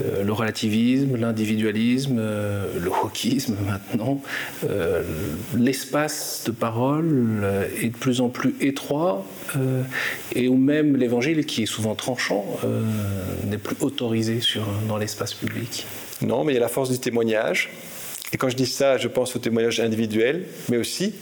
euh, 0.00 0.22
le 0.24 0.32
relativisme, 0.32 1.16
l'individualisme, 1.16 2.16
euh, 2.18 2.66
le 2.80 2.88
wokisme 2.88 3.56
maintenant, 3.66 4.22
euh, 4.68 5.02
l'espace 5.54 6.44
de 6.46 6.50
parole 6.50 7.44
est 7.82 7.88
de 7.88 7.96
plus 7.96 8.20
en 8.20 8.28
plus 8.28 8.54
étroit 8.60 9.26
et 10.34 10.48
où 10.48 10.56
même 10.56 10.96
l'évangile, 10.96 11.44
qui 11.44 11.64
est 11.64 11.66
souvent 11.66 11.94
tranchant, 11.94 12.44
n'est 13.44 13.58
plus 13.58 13.76
autorisé 13.80 14.40
sur, 14.40 14.62
dans 14.88 14.96
l'espace 14.96 15.34
public. 15.34 15.86
Non, 16.22 16.44
mais 16.44 16.52
il 16.52 16.54
y 16.54 16.58
a 16.58 16.62
la 16.62 16.68
force 16.68 16.90
du 16.90 16.98
témoignage. 16.98 17.70
Et 18.32 18.38
quand 18.38 18.48
je 18.48 18.56
dis 18.56 18.66
ça, 18.66 18.96
je 18.96 19.08
pense 19.08 19.36
au 19.36 19.38
témoignage 19.38 19.80
individuel, 19.80 20.46
mais 20.70 20.78
aussi, 20.78 21.14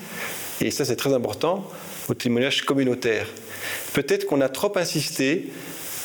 et 0.61 0.70
ça 0.70 0.85
c'est 0.85 0.96
très 0.96 1.12
important, 1.12 1.68
au 2.09 2.14
témoignage 2.14 2.64
communautaire. 2.64 3.27
Peut-être 3.94 4.27
qu'on 4.27 4.40
a 4.40 4.49
trop 4.49 4.77
insisté 4.79 5.49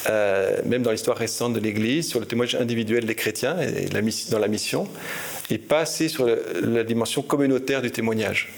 euh, 0.10 0.58
même 0.66 0.82
dans 0.82 0.92
l'histoire 0.92 1.18
récente 1.18 1.54
de 1.54 1.60
l'Église, 1.60 2.10
sur 2.10 2.20
le 2.20 2.26
témoignage 2.26 2.56
individuel 2.56 3.06
des 3.06 3.16
chrétiens 3.16 3.58
et 3.60 3.86
dans 4.30 4.40
la 4.40 4.48
mission, 4.48 4.88
et 5.50 5.58
pas 5.58 5.80
assez 5.80 6.08
sur 6.10 6.28
la 6.28 6.84
dimension 6.84 7.22
communautaire 7.22 7.82
du 7.82 7.92
témoignage. 7.92 8.50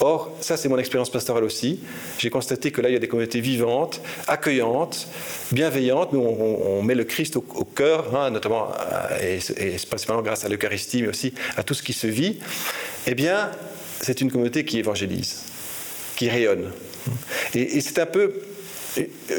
Or, 0.00 0.32
ça 0.40 0.56
c'est 0.56 0.68
mon 0.68 0.78
expérience 0.78 1.10
pastorale 1.10 1.42
aussi. 1.42 1.80
J'ai 2.18 2.30
constaté 2.30 2.70
que 2.70 2.80
là, 2.80 2.88
il 2.88 2.92
y 2.92 2.96
a 2.96 3.00
des 3.00 3.08
communautés 3.08 3.40
vivantes, 3.40 4.00
accueillantes, 4.28 5.08
bienveillantes, 5.50 6.12
où 6.12 6.18
on, 6.18 6.82
met 6.82 6.94
le 6.94 7.04
Christ 7.04 7.36
au, 7.36 7.40
cœur, 7.40 8.14
hein, 8.16 8.30
notamment, 8.30 8.68
euh, 8.70 9.38
et, 9.56 9.76
principalement 9.88 10.22
grâce 10.22 10.44
à 10.44 10.48
l'Eucharistie, 10.48 11.02
mais 11.02 11.08
aussi 11.08 11.34
à 11.56 11.64
tout 11.64 11.74
ce 11.74 11.82
qui 11.82 11.92
se 11.92 12.06
vit. 12.06 12.38
Eh 13.06 13.14
bien, 13.14 13.50
c'est 14.00 14.20
une 14.20 14.30
communauté 14.30 14.64
qui 14.64 14.78
évangélise, 14.78 15.42
qui 16.16 16.28
rayonne. 16.28 16.70
et 17.54 17.80
c'est 17.80 17.98
un 17.98 18.06
peu 18.06 18.32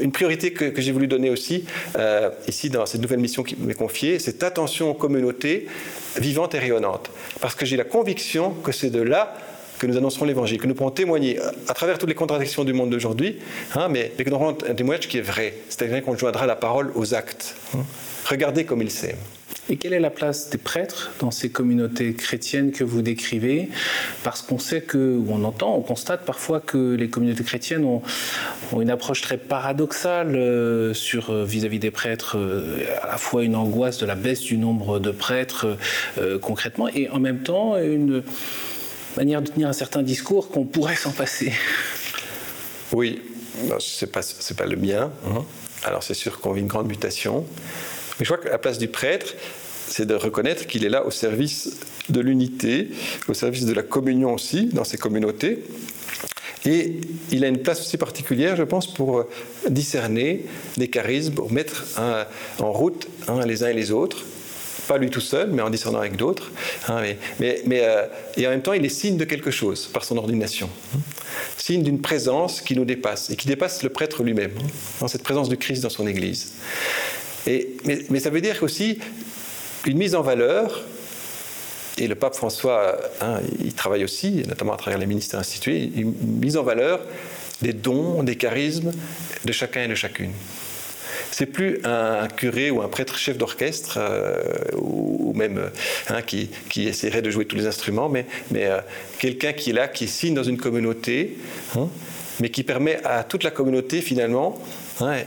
une 0.02 0.12
priorité 0.12 0.52
que, 0.52 0.80
j'ai 0.82 0.92
voulu 0.92 1.08
donner 1.08 1.30
aussi, 1.30 1.66
euh, 1.98 2.30
ici, 2.48 2.70
dans 2.70 2.86
cette 2.86 3.02
nouvelle 3.02 3.20
mission 3.20 3.44
qui 3.44 3.56
m'est 3.60 3.74
confiée, 3.74 4.20
c'est 4.20 4.44
attention 4.44 4.92
aux 4.92 4.94
communautés 4.94 5.68
vivantes 6.18 6.56
et 6.56 6.60
rayonnantes. 6.60 7.10
Parce 7.42 7.56
que 7.56 7.66
j'ai 7.66 7.78
la 7.78 7.84
conviction 7.84 8.52
que 8.52 8.72
c'est 8.72 8.90
de 8.90 9.02
là 9.02 9.36
que 9.80 9.88
nous 9.88 9.98
annoncerons 9.98 10.26
l'évangile, 10.26 10.60
que 10.60 10.68
nous 10.68 10.76
pourrons 10.76 10.92
témoigner 10.92 11.40
à 11.68 11.74
travers 11.74 11.98
toutes 11.98 12.10
les 12.10 12.16
contradictions 12.16 12.66
du 12.66 12.74
monde 12.74 12.90
d'aujourd'hui, 12.90 13.40
hein, 13.76 13.88
mais, 13.90 14.12
un 14.20 14.74
témoignage 14.76 15.08
qui 15.08 15.18
est 15.18 15.22
vrai, 15.22 15.54
c'est-à-dire 15.70 16.04
qu'on 16.04 16.18
joindra 16.18 16.46
la 16.46 16.58
parole 16.58 16.92
aux 16.96 17.14
actes. 17.14 17.56
Hein. 17.76 17.86
Regardez 18.26 18.66
comme 18.66 18.82
il 18.82 18.92
s'aime. 18.92 19.16
Et 19.72 19.78
quelle 19.78 19.94
est 19.94 20.00
la 20.00 20.10
place 20.10 20.50
des 20.50 20.58
prêtres 20.58 21.12
dans 21.20 21.30
ces 21.30 21.50
communautés 21.50 22.16
chrétiennes 22.16 22.72
que 22.72 22.84
vous 22.84 23.04
décrivez? 23.04 23.70
Parce 24.24 24.42
qu'on 24.42 24.58
sait 24.58 24.82
que, 24.82 24.98
ou 24.98 25.28
on 25.30 25.44
entend, 25.44 25.76
on 25.76 25.82
constate 25.82 26.26
parfois 26.26 26.60
que 26.60 26.96
les 26.96 27.10
communautés 27.10 27.44
chrétiennes 27.44 27.86
ont, 27.86 28.02
une 28.80 28.90
approche 28.90 29.22
très 29.22 29.38
paradoxale 29.38 30.36
euh, 30.36 30.94
euh, 31.30 31.46
vis-à-vis 31.46 31.78
des 31.78 31.92
prêtres, 31.92 32.36
euh, 32.38 32.84
à 33.04 33.08
la 33.08 33.18
fois 33.18 33.44
une 33.44 33.56
angoisse 33.56 34.00
de 34.00 34.08
la 34.08 34.16
baisse 34.16 34.42
du 34.42 34.58
nombre 34.58 35.00
de 35.00 35.12
prêtres 35.12 35.78
concrètement, 36.42 36.88
et 36.88 37.10
en 37.10 37.20
même 37.20 37.44
temps 37.44 37.78
une 37.78 38.24
manière 39.18 39.42
de 39.42 39.50
tenir 39.50 39.68
un 39.68 39.74
certain 39.74 40.02
discours 40.02 40.50
qu'on 40.50 40.66
pourrait 40.66 40.96
s'en 40.96 41.12
passer. 41.12 41.54
Oui, 42.92 43.22
ce 43.80 44.06
n'est 44.06 44.12
pas, 44.12 44.22
pas 44.58 44.66
le 44.66 44.76
mien. 44.76 45.12
Hein. 45.28 45.44
Alors 45.84 46.02
c'est 46.02 46.14
sûr 46.14 46.40
qu'on 46.40 46.54
vit 46.54 46.62
une 46.62 46.68
grande 46.68 46.88
mutation. 46.88 47.46
Mais 48.20 48.26
je 48.26 48.34
crois 48.34 48.44
que 48.44 48.50
la 48.50 48.58
place 48.58 48.78
du 48.78 48.90
prêtre, 48.90 49.34
c'est 49.90 50.06
de 50.06 50.16
reconnaître 50.16 50.68
qu'il 50.68 50.86
est 50.86 50.90
là 50.90 51.06
au 51.06 51.12
service 51.12 51.78
de 52.10 52.20
l'unité, 52.20 52.90
au 53.28 53.34
service 53.34 53.66
de 53.66 53.74
la 53.74 53.84
communion 53.84 54.34
aussi 54.34 54.68
dans 54.68 54.84
ces 54.84 54.98
communautés. 54.98 55.64
Et 56.66 57.00
il 57.32 57.46
a 57.46 57.48
une 57.48 57.60
place 57.60 57.80
aussi 57.80 57.98
particulière, 57.98 58.56
je 58.56 58.64
pense, 58.64 58.94
pour 58.94 59.26
discerner 59.70 60.46
des 60.78 60.90
charismes, 60.90 61.34
pour 61.34 61.52
mettre 61.52 61.86
en 62.60 62.72
route 62.72 63.08
les 63.46 63.64
uns 63.64 63.70
et 63.70 63.74
les 63.74 63.92
autres, 63.92 64.26
pas 64.88 64.98
lui 64.98 65.10
tout 65.10 65.22
seul, 65.22 65.52
mais 65.52 65.62
en 65.62 65.70
discernant 65.70 66.00
avec 66.00 66.16
d'autres. 66.16 66.52
Hein, 66.88 67.04
mais, 67.40 67.62
mais, 67.66 67.82
euh, 67.84 68.08
et 68.36 68.48
en 68.48 68.50
même 68.50 68.64
temps, 68.64 68.74
il 68.74 68.84
est 68.84 68.90
signe 68.90 69.18
de 69.18 69.24
quelque 69.24 69.52
chose 69.52 69.88
par 69.88 70.04
son 70.04 70.18
ordination. 70.18 70.68
Hein. 70.96 71.00
Signe 71.58 71.84
d'une 71.84 72.02
présence 72.02 72.60
qui 72.60 72.76
nous 72.76 72.86
dépasse 72.86 73.30
et 73.30 73.36
qui 73.36 73.48
dépasse 73.48 73.84
le 73.84 73.90
prêtre 73.90 74.24
lui-même, 74.24 74.52
hein, 74.58 74.68
dans 75.02 75.08
cette 75.08 75.22
présence 75.22 75.48
du 75.48 75.58
Christ 75.58 75.84
dans 75.84 75.92
son 75.92 76.08
Église. 76.08 76.54
Et, 77.46 77.78
mais, 77.86 78.04
mais 78.10 78.20
ça 78.20 78.32
veut 78.32 78.42
dire 78.42 78.58
aussi 78.64 78.98
une 79.86 79.98
mise 79.98 80.16
en 80.16 80.22
valeur 80.22 80.84
et 81.98 82.08
le 82.08 82.16
pape 82.16 82.36
François, 82.36 82.98
il 83.60 83.74
travaille 83.74 84.04
aussi, 84.04 84.44
notamment 84.48 84.74
à 84.74 84.78
travers 84.78 85.00
les 85.00 85.06
ministères 85.06 85.40
institués, 85.40 85.92
une 85.96 86.14
mise 86.40 86.56
en 86.56 86.64
valeur 86.64 87.02
des 87.62 87.74
dons, 87.74 88.24
des 88.24 88.36
charismes 88.36 88.92
de 89.44 89.52
chacun 89.52 89.84
et 89.84 89.88
de 89.88 89.96
chacune. 89.96 90.32
C'est 91.32 91.46
plus 91.46 91.80
un, 91.84 92.28
curé 92.28 92.72
ou 92.72 92.82
un 92.82 92.88
prêtre 92.88 93.18
chef 93.18 93.38
d'orchestre 93.38 93.98
euh, 94.02 94.42
ou, 94.78 95.34
même 95.36 95.70
hein, 96.08 96.22
qui, 96.22 96.50
qui, 96.70 96.88
essaierait 96.88 97.22
de 97.22 97.30
jouer 97.30 97.46
tous 97.46 97.56
les 97.56 97.68
instruments, 97.68 98.10
mais, 98.10 98.26
mais 98.52 98.66
euh, 98.66 98.80
quelqu'un 99.20 99.54
qui 99.54 99.70
est 99.70 99.74
là, 99.74 99.88
qui 99.88 100.08
signe 100.08 100.34
dans 100.34 100.44
une 100.44 100.58
communauté, 100.58 101.38
hein, 101.78 101.90
mais 102.40 102.50
qui 102.50 102.64
permet 102.64 103.00
à 103.06 103.24
toute 103.24 103.44
la 103.44 103.52
communauté 103.52 104.02
finalement 104.02 104.60
hein, 105.02 105.24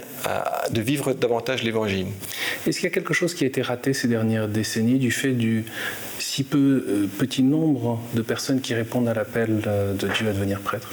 de 0.70 0.80
vivre 0.80 1.12
davantage 1.12 1.62
l'Évangile. 1.62 2.06
Est-ce 2.66 2.78
qu'il 2.78 2.88
y 2.88 2.92
a 2.92 2.94
quelque 2.94 3.14
chose 3.14 3.35
qui 3.35 3.44
a 3.44 3.46
été 3.46 3.62
raté 3.62 3.92
ces 3.92 4.08
dernières 4.08 4.48
décennies 4.48 4.98
du 4.98 5.11
fait 5.11 5.32
du 5.32 5.64
si 6.18 6.44
peu 6.44 6.85
euh, 6.88 7.06
petit 7.18 7.42
nombre 7.42 8.00
de 8.14 8.22
personnes 8.22 8.61
qui 8.61 8.74
répondent 8.74 9.08
à 9.08 9.14
l'appel 9.14 9.61
de 9.61 10.08
Dieu 10.08 10.28
à 10.28 10.32
devenir 10.32 10.61
prêtre? 10.61 10.92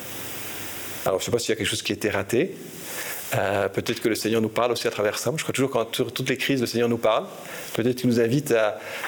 Alors, 1.06 1.20
je 1.20 1.24
ne 1.24 1.26
sais 1.26 1.32
pas 1.32 1.40
s'il 1.40 1.50
y 1.50 1.54
a 1.54 1.56
quelque 1.56 1.68
chose 1.68 1.82
qui 1.82 1.92
a 1.92 1.96
été 1.96 2.10
raté. 2.10 2.56
Euh, 3.36 3.70
peut-être 3.70 4.02
que 4.02 4.10
le 4.10 4.16
Seigneur 4.16 4.42
nous 4.42 4.50
parle 4.50 4.72
aussi 4.72 4.88
à 4.88 4.92
travers 4.92 5.18
ça. 5.18 5.32
je 5.36 5.44
crois 5.44 5.54
toujours 5.54 5.70
quand 5.70 5.96
sur 5.96 6.12
toutes 6.12 6.30
les 6.30 6.38
crises, 6.38 6.62
le 6.62 6.68
Seigneur 6.68 6.90
nous 6.90 6.98
parle. 6.98 7.26
Peut-être 7.74 7.98
qu'il 7.98 8.10
nous 8.10 8.20
invite 8.20 8.54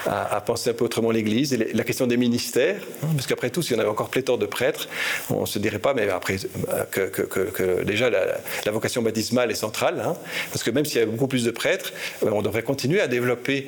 à, 0.06 0.40
penser 0.40 0.70
un 0.70 0.72
peu 0.72 0.84
autrement 0.84 1.10
l'Église 1.10 1.52
et 1.52 1.72
la 1.72 1.84
question 1.84 2.06
des 2.06 2.16
ministères. 2.16 2.80
Hein, 3.02 3.08
parce 3.14 3.26
qu'après 3.26 3.50
tout, 3.50 3.62
si 3.62 3.74
on 3.74 3.78
avait 3.78 3.88
encore 3.88 4.10
pléthore 4.10 4.38
de 4.38 4.46
prêtres, 4.46 4.88
on 5.30 5.42
ne 5.42 5.46
se 5.46 5.58
dirait 5.58 5.78
pas, 5.78 5.94
mais 5.94 6.08
après, 6.08 6.36
euh, 6.68 6.84
que, 6.84 7.82
déjà 7.84 8.10
la, 8.10 8.70
vocation 8.70 9.02
baptismale 9.02 9.50
est 9.50 9.56
centrale. 9.56 10.02
Hein, 10.04 10.16
parce 10.50 10.62
que 10.62 10.70
même 10.70 10.84
s'il 10.84 11.00
y 11.00 11.02
a 11.02 11.06
beaucoup 11.06 11.28
plus 11.28 11.44
de 11.44 11.50
prêtres, 11.50 11.92
euh, 12.24 12.30
on 12.32 12.42
devrait 12.42 12.62
continuer 12.62 13.00
à 13.00 13.08
développer 13.08 13.66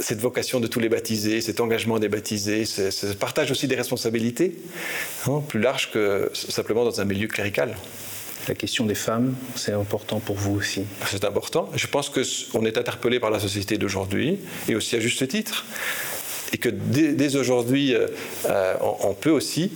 cette 0.00 0.20
vocation 0.20 0.60
de 0.60 0.66
tous 0.66 0.80
les 0.80 0.88
baptisés, 0.88 1.40
cet 1.40 1.60
engagement 1.60 1.98
des 1.98 2.08
baptisés, 2.08 2.64
ce, 2.64 3.06
partage 3.14 3.50
aussi 3.50 3.66
des 3.66 3.76
responsabilités, 3.76 4.54
hein, 5.26 5.42
plus 5.48 5.60
large 5.60 5.90
que 5.90 6.30
simplement 6.34 6.84
dans 6.84 7.00
un 7.00 7.04
milieu 7.04 7.26
clérical. 7.26 7.74
La 8.48 8.54
question 8.54 8.86
des 8.86 8.94
femmes, 8.94 9.34
c'est 9.56 9.72
important 9.72 10.20
pour 10.20 10.36
vous 10.36 10.56
aussi 10.56 10.84
C'est 11.06 11.24
important. 11.24 11.70
Je 11.76 11.86
pense 11.86 12.08
qu'on 12.08 12.64
est 12.64 12.78
interpellé 12.78 13.20
par 13.20 13.30
la 13.30 13.38
société 13.38 13.76
d'aujourd'hui, 13.76 14.38
et 14.68 14.74
aussi 14.74 14.96
à 14.96 15.00
juste 15.00 15.28
titre, 15.28 15.66
et 16.52 16.58
que 16.58 16.70
dès, 16.70 17.36
aujourd'hui, 17.36 17.94
euh, 17.94 18.06
euh, 18.46 18.74
on 18.80 19.12
peut 19.12 19.30
aussi 19.30 19.72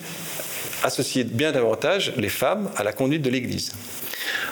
associer 0.82 1.24
bien 1.24 1.52
davantage 1.52 2.14
les 2.16 2.30
femmes 2.30 2.70
à 2.76 2.82
la 2.82 2.92
conduite 2.92 3.22
de 3.22 3.30
l'Église. 3.30 3.72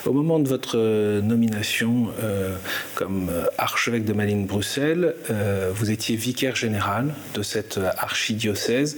Au 0.07 0.13
moment 0.13 0.39
de 0.39 0.49
votre 0.49 0.79
euh, 0.79 1.21
nomination 1.21 2.09
euh, 2.23 2.57
comme 2.95 3.29
euh, 3.31 3.45
archevêque 3.59 4.05
de 4.05 4.13
Malines-Bruxelles, 4.13 5.15
vous 5.75 5.91
étiez 5.91 6.17
vicaire 6.17 6.57
général 6.57 7.15
de 7.35 7.43
cette 7.43 7.79
archidiocèse. 7.99 8.97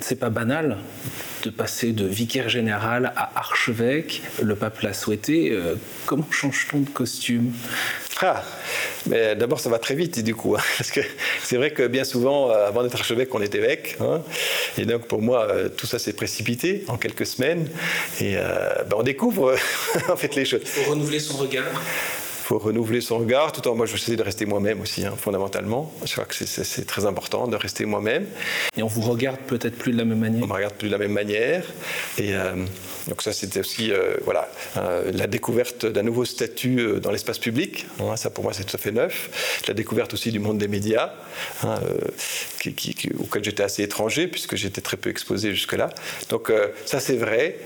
C'est 0.00 0.18
pas 0.18 0.30
banal 0.30 0.78
de 1.42 1.50
passer 1.50 1.92
de 1.92 2.06
vicaire 2.06 2.48
général 2.48 3.12
à 3.16 3.30
archevêque. 3.36 4.22
Le 4.42 4.54
pape 4.56 4.80
l'a 4.80 4.92
souhaité. 4.92 5.56
comment 6.06 6.26
change-t-on 6.30 6.80
de 6.80 6.90
costume? 6.90 7.52
Ah, 8.22 8.42
mais 9.06 9.34
d'abord, 9.34 9.60
ça 9.60 9.70
va 9.70 9.78
très 9.78 9.94
vite, 9.94 10.22
du 10.22 10.34
coup. 10.34 10.54
Hein, 10.54 10.60
parce 10.78 10.90
que 10.90 11.00
c'est 11.42 11.56
vrai 11.56 11.70
que 11.70 11.86
bien 11.86 12.04
souvent, 12.04 12.50
euh, 12.50 12.68
avant 12.68 12.82
d'être 12.82 12.94
archevêque, 12.94 13.34
on 13.34 13.40
est 13.40 13.54
évêque. 13.54 13.96
Hein, 14.00 14.22
et 14.76 14.84
donc, 14.84 15.06
pour 15.06 15.22
moi, 15.22 15.48
euh, 15.48 15.68
tout 15.70 15.86
ça 15.86 15.98
s'est 15.98 16.12
précipité 16.12 16.84
en 16.88 16.98
quelques 16.98 17.24
semaines. 17.24 17.66
Et 18.20 18.34
euh, 18.36 18.74
ben, 18.90 18.96
on 18.98 19.02
découvre, 19.02 19.56
en 20.10 20.16
fait, 20.16 20.34
les 20.34 20.44
choses. 20.44 20.60
Il 20.62 20.68
faut 20.68 20.90
renouveler 20.90 21.20
son 21.20 21.38
regard 21.38 21.64
faut 22.50 22.58
renouveler 22.58 23.00
son 23.00 23.18
regard, 23.18 23.52
tout 23.52 23.68
en 23.68 23.76
moi 23.76 23.86
je 23.86 23.94
essayer 23.94 24.16
de 24.16 24.24
rester 24.24 24.44
moi-même 24.44 24.80
aussi, 24.80 25.06
hein, 25.06 25.14
fondamentalement. 25.16 25.94
Je 26.04 26.10
crois 26.14 26.24
que 26.24 26.34
c'est 26.34 26.84
très 26.84 27.06
important 27.06 27.46
de 27.46 27.54
rester 27.54 27.84
moi-même. 27.84 28.26
Et 28.76 28.82
on 28.82 28.88
vous 28.88 29.02
regarde 29.02 29.38
peut-être 29.46 29.78
plus 29.78 29.92
de 29.92 29.98
la 29.98 30.04
même 30.04 30.18
manière 30.18 30.42
On 30.42 30.48
me 30.48 30.52
regarde 30.52 30.74
plus 30.74 30.88
de 30.88 30.92
la 30.92 30.98
même 30.98 31.12
manière. 31.12 31.64
Et 32.18 32.34
donc 33.06 33.22
ça, 33.22 33.32
c'était 33.32 33.60
aussi 33.60 33.92
euh, 33.92 34.14
voilà, 34.24 34.48
euh, 34.76 35.10
la 35.12 35.26
découverte 35.26 35.86
d'un 35.86 36.02
nouveau 36.02 36.24
statut 36.24 36.80
euh, 36.80 37.00
dans 37.00 37.10
l'espace 37.10 37.38
public. 37.38 37.86
Hein, 38.00 38.16
ça, 38.16 38.30
pour 38.30 38.44
moi, 38.44 38.52
c'est 38.52 38.64
tout 38.64 38.76
à 38.76 38.78
fait 38.78 38.92
neuf. 38.92 39.62
La 39.68 39.74
découverte 39.74 40.12
aussi 40.14 40.30
du 40.30 40.38
monde 40.38 40.58
des 40.58 40.68
médias, 40.68 41.12
hein, 41.64 41.80
auquel 43.20 43.44
j'étais 43.44 43.62
assez 43.62 43.82
étranger, 43.82 44.26
puisque 44.26 44.56
j'étais 44.56 44.80
très 44.80 44.96
peu 44.96 45.10
exposé 45.10 45.50
jusque-là. 45.50 45.90
Donc 46.28 46.52
ça, 46.84 47.00
c'est 47.00 47.16
vrai. 47.16 47.58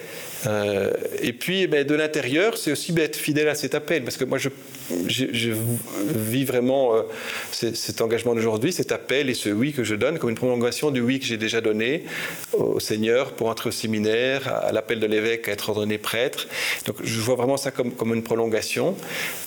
Et 1.23 1.33
puis, 1.33 1.67
ben, 1.67 1.87
de 1.87 1.95
l'intérieur, 1.95 2.57
c'est 2.57 2.73
aussi 2.73 2.95
être 2.99 3.17
fidèle 3.17 3.49
à 3.49 3.55
cet 3.55 3.75
appel, 3.75 4.05
parce 4.05 4.17
que 4.17 4.25
moi, 4.25 4.39
je 4.39 4.49
vis 4.91 6.45
vraiment 6.45 6.95
euh, 6.95 7.03
cet 7.51 8.01
engagement 8.01 8.35
d'aujourd'hui, 8.35 8.73
cet 8.73 8.93
appel 8.93 9.31
et 9.31 9.35
ce 9.35 9.49
oui 9.49 9.73
que 9.73 9.85
je 9.85 9.95
donne 9.95 10.19
comme 10.19 10.31
une 10.31 10.37
prolongation 10.37 10.91
du 10.91 11.01
oui 11.01 11.19
que 11.19 11.27
j'ai 11.27 11.37
déjà 11.37 11.61
donné 11.61 12.05
au 12.53 12.81
Seigneur 12.81 13.33
pour 13.33 13.49
entrer 13.49 13.69
au 13.71 13.73
séminaire, 13.73 14.49
à 14.49 14.73
l'appel 14.73 15.01
de 15.01 15.07
l'évêque 15.07 15.49
à 15.49 15.53
être 15.53 15.69
ordonné 15.71 15.99
prêtre. 15.99 16.49
Donc 16.87 16.97
je 17.03 17.21
vois 17.21 17.37
vraiment 17.37 17.57
ça 17.57 17.71
comme, 17.71 18.15
une 18.15 18.23
prolongation. 18.23 18.97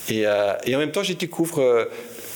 Et, 0.10 0.26
euh, 0.26 0.54
et 0.66 0.76
en 0.76 0.80
même 0.80 0.92
temps, 0.92 1.04
j'y 1.04 1.16
découvre 1.16 1.62
euh, 1.62 1.86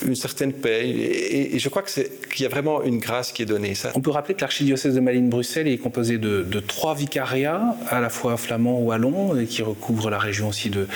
une 0.06 0.16
certaine 0.16 0.54
paix. 0.54 0.88
Et, 0.88 1.60
je 1.60 1.70
crois 1.70 1.84
qu'il 1.84 2.42
y 2.42 2.46
a 2.46 2.50
vraiment 2.50 2.84
une 2.84 3.00
grâce 3.00 3.32
qui 3.32 3.44
est 3.44 3.46
donnée. 3.46 3.76
Ça. 3.76 3.92
On 3.96 4.02
peut 4.02 4.12
rappeler 4.12 4.36
que 4.36 4.42
l'archidiocèse 4.42 4.96
de 4.96 5.00
Malines-Bruxelles 5.00 5.68
est 5.68 5.78
composé 5.78 6.18
de, 6.18 6.60
trois 6.60 6.96
vicariats, 6.96 7.76
à 7.90 8.00
la 8.00 8.10
fois 8.10 8.38
flamands 8.38 8.80
ou 8.80 8.88
wallons, 8.88 9.36
qui 9.46 9.62
recouvrent 9.62 10.10
la 10.10 10.20
région 10.20 10.50
aussi 10.50 10.70
de, 10.70 10.88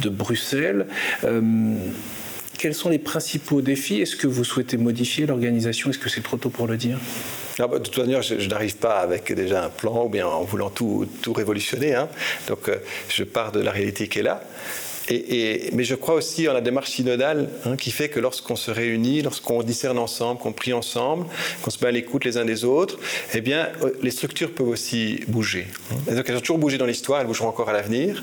de 0.00 0.08
Bruxelles. 0.08 0.86
Euh, 1.24 1.74
quels 2.58 2.74
sont 2.74 2.90
les 2.90 2.98
principaux 2.98 3.60
défis? 3.60 4.00
Est-ce 4.00 4.16
que 4.16 4.26
vous 4.26 4.44
souhaitez 4.44 4.76
modifier 4.76 5.26
l'organisation? 5.26 5.90
Est-ce 5.90 5.98
que 5.98 6.08
c'est 6.08 6.22
trop 6.22 6.36
tôt 6.36 6.50
pour 6.50 6.66
le 6.66 6.76
dire? 6.76 6.98
Ah 7.58 7.66
bah, 7.66 7.78
de 7.78 7.82
toute 7.82 7.98
manière, 7.98 8.22
je, 8.22 8.34
n'arrive 8.48 8.76
pas 8.76 9.00
avec 9.00 9.32
déjà 9.32 9.64
un 9.64 9.68
plan 9.68 10.04
ou 10.06 10.08
bien 10.08 10.26
en 10.26 10.42
voulant 10.44 10.70
tout, 10.70 11.06
tout 11.22 11.32
révolutionner. 11.32 11.94
Hein. 11.94 12.08
Donc, 12.48 12.68
euh, 12.68 12.76
je 13.08 13.24
pars 13.24 13.52
de 13.52 13.60
la 13.60 13.70
réalité 13.70 14.08
qui 14.08 14.20
est 14.20 14.22
là 14.22 14.42
mais 15.72 15.84
je 15.84 15.94
crois 15.94 16.14
aussi 16.14 16.48
en 16.48 16.52
la 16.52 16.60
démarche 16.60 16.90
synodale 16.90 17.48
hein, 17.64 17.76
qui 17.76 17.90
fait 17.90 18.08
que 18.08 18.20
lorsqu'on 18.20 18.56
se 18.56 18.70
réunit, 18.70 19.22
lorsqu'on 19.22 19.62
discerne 19.62 19.98
ensemble, 19.98 20.40
qu'on 20.40 20.52
prie 20.52 20.72
ensemble, 20.72 21.26
qu'on 21.62 21.70
se 21.70 21.78
met 21.82 21.88
à 21.88 21.92
l'écoute 21.92 22.24
les 22.24 22.36
uns 22.36 22.44
des 22.44 22.64
autres, 22.64 22.98
eh 23.34 23.40
bien, 23.40 23.68
euh, 23.82 23.90
les 24.02 24.10
structures 24.10 24.52
peuvent 24.52 24.68
aussi 24.68 25.20
bouger. 25.28 25.66
Hein. 25.90 26.14
donc, 26.14 26.28
elles 26.28 26.36
ont 26.36 26.40
toujours 26.40 26.58
bougé 26.58 26.78
dans 26.78 26.86
l'histoire, 26.86 27.20
elles 27.20 27.26
bougeront 27.26 27.48
encore 27.48 27.68
à 27.68 27.72
l'avenir. 27.72 28.22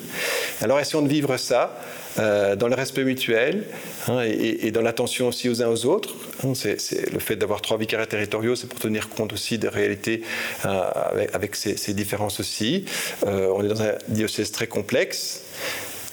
Alors, 0.62 0.80
essayons 0.80 1.02
de 1.02 1.10
vivre 1.10 1.38
ça 1.38 1.80
euh, 2.18 2.56
dans 2.56 2.68
le 2.68 2.76
respect 2.76 3.04
mutuel 3.04 3.66
hein, 4.08 4.22
et, 4.22 4.72
dans 4.72 4.82
l'attention 4.82 5.28
aussi 5.28 5.48
aux 5.50 5.62
uns 5.62 5.68
aux 5.68 5.86
autres. 5.86 6.16
c'est, 6.56 7.12
le 7.12 7.20
fait 7.20 7.36
d'avoir 7.36 7.62
trois 7.62 7.78
vicariats 7.78 8.08
territoriaux, 8.08 8.56
c'est 8.56 8.68
pour 8.68 8.80
tenir 8.80 9.10
compte 9.10 9.34
aussi 9.34 9.58
des 9.58 9.70
réalités 9.70 10.24
euh, 10.66 10.82
avec, 11.34 11.56
ces, 11.56 11.94
différences 11.94 12.40
aussi. 12.40 12.86
on 13.26 13.64
est 13.64 13.68
dans 13.68 13.82
un 13.82 13.94
diocèse 14.08 14.52
très 14.52 14.68
complexe. 14.68 15.44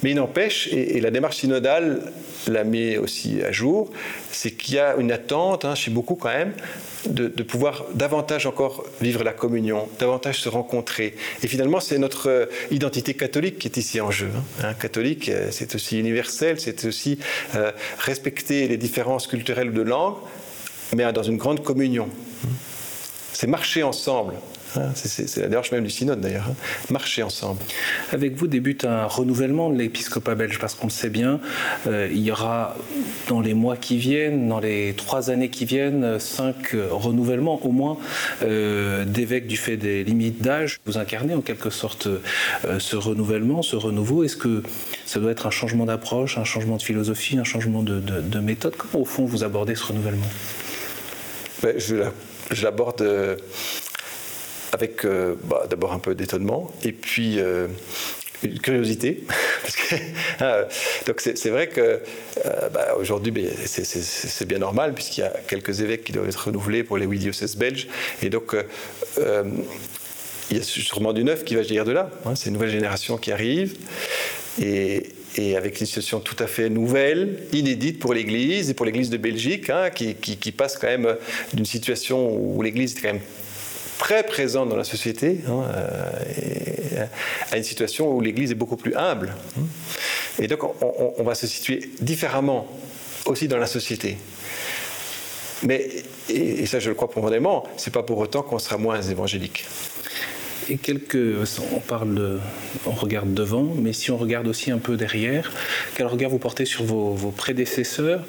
Mais 0.03 0.11
il 0.11 0.17
n'empêche, 0.17 0.69
et, 0.69 1.01
la 1.01 1.11
démarche 1.11 1.39
synodale 1.39 2.13
la 2.49 2.65
met 2.65 2.99
aussi 2.99 3.43
à 3.43 3.51
jour, 3.51 3.91
c'est 4.31 4.53
qu'il 4.53 4.75
y 4.75 4.79
a 4.79 4.95
une 4.97 5.11
attente 5.11 5.65
hein, 5.65 5.75
chez 5.75 5.91
beaucoup 5.91 6.15
quand 6.15 6.29
même 6.29 6.53
de, 7.09 7.43
pouvoir 7.43 7.85
davantage 7.95 8.47
encore 8.47 8.85
vivre 9.01 9.25
la 9.25 9.33
communion, 9.33 9.89
davantage 9.99 10.41
se 10.41 10.49
rencontrer. 10.49 11.15
Et 11.43 11.49
finalement, 11.49 11.81
c'est 11.81 11.99
notre 11.99 12.29
euh, 12.29 12.47
identité 12.71 13.15
catholique 13.15 13.59
qui 13.59 13.69
est 13.69 13.77
ici 13.77 14.01
en 14.01 14.11
jeu. 14.11 14.29
Hein. 14.63 14.75
catholique, 14.75 15.29
euh, 15.29 15.49
c'est 15.51 15.75
aussi 15.75 15.99
universel, 15.99 16.61
c'est 16.61 16.85
aussi 16.85 17.19
euh, 17.55 17.71
respecter 17.99 18.69
les 18.69 18.77
différences 18.77 19.27
culturelles 19.27 19.73
de 19.73 19.83
langue, 19.83 20.17
mais 20.95 21.11
dans 21.13 21.23
une 21.23 21.37
grande 21.37 21.63
communion. 21.63 22.09
C'est 23.33 23.47
marcher 23.47 23.83
ensemble 23.83 24.35
c'est 24.95 25.41
la 25.41 25.49
démarche 25.49 25.73
même 25.73 25.85
du 25.85 25.91
synode 25.91 26.21
d'ailleurs. 26.21 26.47
Hein. 26.51 26.55
Marcher 26.91 27.23
ensemble. 27.23 27.61
Avec 28.13 28.37
vous 28.37 28.47
débute 28.47 28.85
un 28.85 29.07
renouvellement 29.07 29.71
de 29.71 29.79
l'épiscopat 29.79 30.35
belge 30.35 30.59
parce 30.59 30.75
qu'on 30.75 30.87
le 30.87 30.93
sait 30.93 31.11
bien. 31.11 31.41
Euh, 31.87 32.09
il 32.11 32.21
y 32.21 32.31
aura 32.31 32.77
dans 33.29 33.41
les 33.41 33.55
mois 33.55 33.77
qui 33.77 33.97
viennent, 33.97 34.49
dans 34.49 34.61
les 34.61 34.95
trois 34.95 35.31
années 35.31 35.49
qui 35.49 35.65
viennent, 35.65 36.19
cinq 36.19 36.77
renouvellements 36.91 37.61
au 37.65 37.71
moins 37.71 37.99
euh, 38.43 39.05
d'évêques 39.05 39.47
du 39.47 39.57
fait 39.57 39.77
des 39.77 40.05
limites 40.05 40.43
d'âge. 40.43 40.79
Vous 40.87 40.99
incarnez 40.99 41.35
en 41.35 41.41
quelque 41.41 41.71
sorte 41.71 42.07
euh, 42.07 42.79
ce 42.79 42.97
renouvellement, 42.97 43.63
ce 43.63 43.77
renouveau. 43.77 44.25
Est-ce 44.25 44.37
que 44.37 44.63
ça 45.05 45.21
doit 45.21 45.31
être 45.31 45.47
un 45.47 45.51
changement 45.51 45.87
d'approche, 45.87 46.39
un 46.39 46.45
changement 46.45 46.77
de 46.77 46.83
philosophie, 46.83 47.39
un 47.39 47.45
changement 47.45 47.83
de, 47.83 48.39
méthode? 48.39 48.77
Comment 48.77 49.03
au 49.03 49.07
fond 49.07 49.25
vous 49.25 49.45
abordez 49.45 49.75
ce 49.75 49.85
renouvellement? 49.85 50.27
Ben, 51.63 51.75
Je 51.79 52.63
l'aborde 52.63 53.03
avec 54.77 55.05
euh, 55.05 55.35
bah, 55.45 55.67
d'abord 55.69 55.93
un 55.93 55.99
peu 55.99 56.15
d'étonnement 56.15 56.71
et 56.85 56.93
puis 56.93 57.39
euh, 57.39 57.67
une 58.43 58.59
curiosité. 58.59 59.25
Hein, 60.41 60.65
donc 61.07 61.21
c'est 61.21 61.49
vrai 61.49 61.69
que 61.69 62.01
bah, 62.75 62.97
aujourd'hui, 62.99 63.33
c'est 63.65 64.45
bien 64.47 64.59
normal 64.59 64.93
puisqu'il 64.93 65.21
y 65.21 65.25
a 65.25 65.33
quelques 65.49 65.81
évêques 65.81 66.05
qui 66.05 66.13
doivent 66.13 66.29
être 66.29 66.47
renouvelés 66.47 66.83
pour 66.83 66.99
les 66.99 67.07
huit 67.07 67.21
diocèses 67.21 67.57
belges. 67.57 67.87
Et 68.23 68.29
donc, 68.29 68.55
il 70.51 70.57
y 70.57 70.61
a 70.61 70.63
sûrement 70.63 71.13
du 71.13 71.25
neuf 71.25 71.45
qui 71.45 71.55
va 71.55 71.63
jaillir 71.63 71.85
de 71.85 71.93
là. 71.93 72.11
Hein, 72.25 72.35
c'est 72.35 72.49
une 72.49 72.55
nouvelle 72.55 72.71
génération 72.71 73.17
qui 73.17 73.33
arrive. 73.33 73.77
Et, 74.61 75.13
avec 75.55 75.81
une 75.81 75.87
situation 75.87 76.21
tout 76.21 76.37
à 76.39 76.47
fait 76.47 76.71
nouvelle, 76.71 77.43
inédite 77.53 77.99
pour 77.99 78.15
l'Église 78.15 78.71
et 78.71 78.75
pour 78.75 78.87
l'Église 78.87 79.11
de 79.11 79.19
Belgique, 79.19 79.69
hein, 79.69 79.91
qui, 79.91 80.53
passe 80.53 80.79
quand 80.79 80.87
même 80.87 81.17
d'une 81.53 81.67
situation 81.67 82.35
où 82.35 82.63
l'Église 82.63 82.97
est 82.97 83.01
quand 83.03 83.13
même 83.13 83.21
très 83.99 84.23
présente 84.25 84.69
dans 84.69 84.77
la 84.77 84.85
société 84.85 85.41
hein, 85.49 85.65
euh, 85.75 87.07
à 87.51 87.57
une 87.57 87.65
situation 87.65 88.13
où 88.13 88.21
l'Église 88.21 88.51
est 88.51 88.57
beaucoup 88.57 88.77
plus 88.77 88.95
humble. 88.95 89.35
Et 90.39 90.49
donc 90.49 90.61
on, 90.83 91.23
va 91.23 91.35
se 91.35 91.47
situer 91.47 91.91
différemment 92.01 92.67
aussi 93.25 93.49
dans 93.49 93.59
la 93.59 93.67
société. 93.67 94.19
Mais, 95.63 95.89
et 96.29 96.67
ça 96.67 96.79
je 96.79 96.91
le 96.91 96.95
crois 96.95 97.09
profondément, 97.09 97.65
c'est 97.79 97.93
pas 97.93 98.03
pour 98.03 98.19
autant 98.19 98.43
qu'on 98.43 98.59
sera 98.59 98.77
moins 98.77 99.01
évangélique 99.01 99.65
et 100.71 100.77
quelques. 100.77 101.17
On 101.75 101.81
parle, 101.81 102.41
on 102.87 102.93
regarde 102.93 103.33
devant, 103.35 103.75
mais 103.79 103.93
si 103.93 104.11
on 104.11 104.17
regarde 104.17 104.49
aussi 104.49 104.71
un 104.71 104.79
peu 104.79 104.97
derrière, 104.97 105.53
quel 105.95 106.07
regard 106.07 106.31
vous 106.31 106.39
portez 106.39 106.65
sur 106.65 106.85
vos, 106.85 107.15
prédécesseurs? 107.37 108.25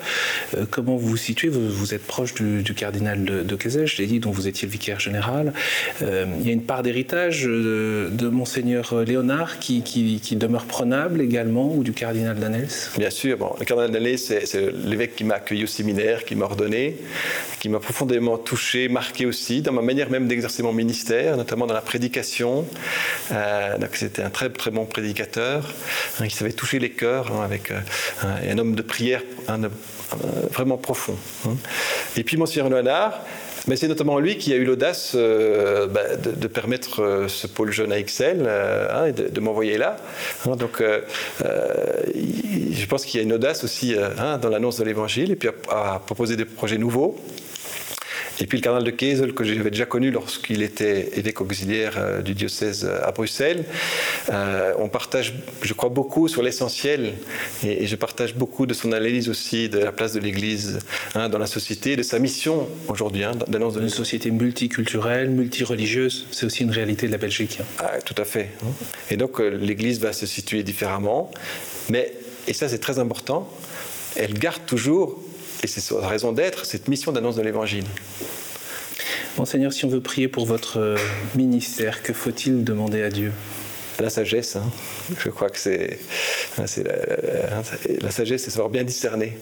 Euh, 0.56 0.66
Comment 0.70 0.96
vous 0.98 1.10
vous 1.10 1.18
situez? 1.18 1.50
Vous, 1.50 1.94
êtes 1.94 2.06
proche 2.06 2.34
du, 2.34 2.74
cardinal 2.74 3.24
de, 3.24 3.44
de 3.44 3.58
je 3.86 3.98
l'ai 3.98 4.08
dit, 4.08 4.20
dont 4.20 4.32
vous 4.32 4.48
étiez 4.48 4.68
le 4.68 4.72
vicaire 4.72 5.00
général. 5.00 5.54
Euh, 6.02 6.26
il 6.40 6.48
y 6.48 6.50
a 6.50 6.54
une 6.54 6.64
part 6.64 6.84
d'héritage 6.84 7.44
de, 7.44 8.30
monseigneur 8.30 9.04
Léonard 9.06 9.60
qui, 9.60 9.82
demeure 10.36 10.66
prenable 10.66 11.22
également, 11.22 11.74
ou 11.74 11.84
du 11.84 11.94
cardinal 11.94 12.38
Danels? 12.38 12.68
Bien 12.98 13.10
sûr. 13.10 13.56
Le 13.60 13.66
cardinal 13.66 13.92
Danels, 13.92 14.20
c'est 14.20 14.72
l'évêque 14.86 15.16
qui 15.16 15.24
m'a 15.24 15.36
accueilli 15.36 15.64
au 15.64 15.68
séminaire, 15.68 16.26
qui 16.26 16.36
m'a 16.36 16.46
ordonné, 16.46 16.98
qui 17.60 17.70
m'a 17.70 17.80
profondément 17.80 18.38
touché, 18.38 18.90
marqué 18.90 19.26
aussi 19.26 19.62
dans 19.62 19.74
ma 19.74 19.82
manière 19.82 20.10
même 20.10 20.28
d'exercer 20.28 20.64
mon 20.64 20.74
ministère, 20.74 21.38
notamment 21.38 21.66
dans 21.66 21.74
la 21.74 21.82
prédication 21.82 22.27
euh, 23.32 23.78
c'était 23.94 24.22
un 24.22 24.30
très 24.30 24.50
très 24.50 24.72
bon 24.72 24.86
prédicateur. 24.86 25.74
Hein, 26.20 26.26
il 26.26 26.32
savait 26.32 26.52
toucher 26.52 26.80
les 26.80 26.92
cœurs 26.92 27.32
hein, 27.32 27.44
avec 27.44 27.72
euh, 27.72 27.80
un, 28.24 28.58
homme 28.58 28.76
de 28.76 28.82
prière 28.82 29.22
vraiment 30.52 30.78
profond. 30.78 31.16
Hein. 31.46 31.56
Et 32.16 32.24
puis 32.24 32.38
Monseigneur 32.38 32.70
Léonard, 32.70 33.20
mais 33.68 33.76
c'est 33.76 33.88
notamment 33.88 34.20
lui 34.20 34.38
qui 34.38 34.54
a 34.54 34.56
eu 34.56 34.64
l'audace 34.64 35.14
euh, 35.16 35.88
bah, 35.88 36.16
de, 36.16 36.48
permettre 36.48 37.26
ce 37.28 37.48
pôle 37.48 37.72
jeune 37.72 37.92
à 37.92 38.00
Excel 38.00 38.50
et 39.08 39.12
de, 39.12 39.40
m'envoyer 39.42 39.78
là. 39.78 39.98
donc, 40.46 40.82
je 41.44 42.86
pense 42.86 43.06
qu'il 43.06 43.20
y 43.20 43.24
a 43.24 43.24
une 43.24 43.34
audace 43.34 43.64
aussi 43.64 43.96
dans 44.42 44.50
l'annonce 44.50 44.78
de 44.78 44.86
l'Évangile 44.86 45.32
et 45.32 45.36
puis 45.36 45.50
à 45.70 46.02
proposer 46.06 46.36
des 46.36 46.46
projets 46.46 46.78
nouveaux. 46.78 47.20
Et 48.40 48.46
puis 48.46 48.60
le 48.60 48.64
cardinal 48.64 48.84
de 48.84 48.92
Kesel, 48.92 49.34
que 49.34 49.44
j'avais 49.44 49.72
déjà 49.72 49.86
connu 49.86 50.12
lorsqu'il 50.12 50.62
était 50.62 51.18
évêque 51.18 51.42
auxiliaire 51.42 51.96
euh, 51.98 52.22
du 52.22 52.34
diocèse 52.34 52.86
euh, 52.86 53.00
à 53.04 53.12
Bruxelles, 53.12 53.66
euh, 54.32 54.74
on 54.78 54.90
partage, 54.90 55.34
je 55.62 55.74
crois, 55.74 55.90
beaucoup 55.90 56.28
sur 56.28 56.44
l'essentiel, 56.44 57.14
et, 57.66 57.88
je 57.88 57.96
partage 57.96 58.36
beaucoup 58.36 58.66
de 58.66 58.74
son 58.74 58.92
analyse 58.92 59.30
aussi 59.30 59.70
de 59.70 59.80
la 59.80 59.92
place 59.92 60.14
de 60.14 60.20
l'Église 60.20 60.80
hein, 61.16 61.30
dans 61.30 61.38
la 61.40 61.48
société, 61.48 61.96
de 61.96 62.04
sa 62.04 62.20
mission 62.20 62.68
aujourd'hui, 62.88 63.24
hein, 63.24 63.32
d'annonce 63.48 63.74
de 63.74 63.82
une 63.82 63.90
société 63.90 64.30
multiculturelle, 64.30 65.30
multireligieuse, 65.30 66.28
c'est 66.32 66.46
aussi 66.46 66.64
une 66.64 66.72
réalité 66.72 67.08
de 67.08 67.12
la 67.12 67.18
Belgique. 67.18 67.60
Ah, 67.80 67.94
tout 68.06 68.16
à 68.18 68.26
fait. 68.26 68.50
Hein. 68.64 68.72
Et 69.10 69.18
donc 69.18 69.40
l'Église 69.40 70.00
va 70.00 70.14
se 70.14 70.26
situer 70.26 70.64
différemment, 70.64 71.32
mais 71.90 72.12
et 72.48 72.54
ça 72.54 72.68
c'est 72.68 72.80
très 72.80 73.00
important, 73.00 73.50
elle 74.16 74.34
garde 74.34 74.66
toujours 74.66 75.20
et 75.64 75.68
c'est 75.68 75.82
sa 75.82 76.08
raison 76.08 76.32
d'être, 76.32 76.66
cette 76.66 76.88
mission 76.88 77.12
d'annonce 77.12 77.36
de 77.36 77.42
l'Évangile. 77.42 77.86
Monseigneur, 79.38 79.72
si 79.72 79.86
on 79.86 79.90
veut 79.90 80.02
prier 80.02 80.28
pour 80.28 80.46
votre 80.46 80.80
euh, 80.80 80.98
ministère, 81.36 82.02
que 82.02 82.14
faut-il 82.14 82.64
demander 82.64 83.04
à 83.04 83.10
Dieu? 83.10 83.32
La 84.00 84.10
sagesse. 84.10 84.56
Hein. 84.56 84.70
Je 85.20 85.30
crois 85.30 85.50
que 85.50 85.60
c'est 85.60 86.00
la, 86.58 86.66
la, 88.02 88.12
sagesse, 88.12 88.44
c'est 88.44 88.52
savoir 88.52 88.70
bien 88.70 88.84
discerner. 88.84 89.38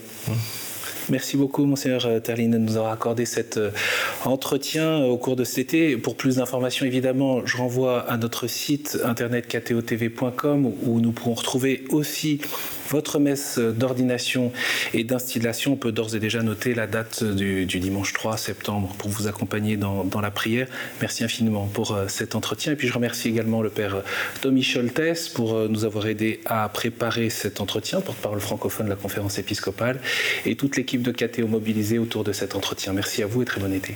Merci 1.10 1.38
beaucoup, 1.38 1.66
Monseigneur 1.66 2.22
Terline, 2.24 2.52
de 2.52 2.58
nous 2.58 2.78
avoir 2.78 2.92
accordé 2.92 3.26
cet 3.26 3.58
euh, 3.58 3.70
entretien 4.24 5.02
euh, 5.02 5.06
au 5.06 5.18
cours 5.18 5.36
de 5.36 5.44
cet 5.44 5.60
été. 5.60 5.98
Pour 5.98 6.16
plus 6.16 6.38
d'informations, 6.38 6.86
évidemment, 6.86 7.46
je 7.46 7.58
renvoie 7.58 8.02
à 8.10 8.18
notre 8.18 8.48
site 8.48 8.98
internet 9.04 9.48
ktotv.com 9.48 10.74
où 10.84 11.00
nous 11.00 11.12
pourrons 11.12 11.36
retrouver 11.36 11.84
aussi 11.90 12.42
votre 12.90 13.20
messe 13.20 13.58
d'ordination 13.60 14.52
et 14.94 15.04
d'instillation. 15.04 15.74
On 15.74 15.76
peut 15.76 15.92
d'ores 15.92 16.16
et 16.16 16.20
déjà 16.20 16.42
noter 16.44 16.74
la 16.74 16.88
date 16.88 17.24
du, 17.24 17.66
dimanche 17.66 18.14
3 18.14 18.38
septembre 18.38 18.94
pour 18.98 19.10
vous 19.10 19.28
accompagner 19.28 19.78
dans, 19.78 20.22
la 20.22 20.32
prière. 20.32 20.68
Merci 21.02 21.24
infiniment 21.24 21.68
pour 21.68 21.92
euh, 21.92 22.08
cet 22.08 22.36
entretien. 22.36 22.74
Et 22.74 22.76
puis 22.76 22.88
je 22.88 22.94
remercie 22.94 23.30
également 23.30 23.62
le 23.62 23.70
Père 23.70 24.02
Tommy 24.42 24.64
Scholtes 24.64 25.32
pour 25.34 25.56
euh, 25.56 25.68
nous 25.70 25.86
avoir 25.86 26.08
aidé 26.08 26.40
à 26.46 26.68
préparer 26.70 27.30
cet 27.30 27.62
entretien, 27.62 28.02
porte-parole 28.02 28.40
francophone 28.40 28.86
de 28.86 28.92
la 28.92 28.96
conférence 28.96 29.38
épiscopale, 29.38 30.00
et 30.46 30.56
toute 30.56 30.78
l'équipe 30.78 31.02
de 31.02 31.12
KTO 31.12 31.48
mobilisée 31.48 32.00
autour 32.00 32.24
de 32.24 32.32
cet 32.32 32.56
entretien. 32.56 32.94
Merci 32.94 33.24
à 33.24 33.28
vous 33.28 33.42
et 33.42 33.46
très 33.46 33.60
bon 33.60 33.74
été. 33.74 33.96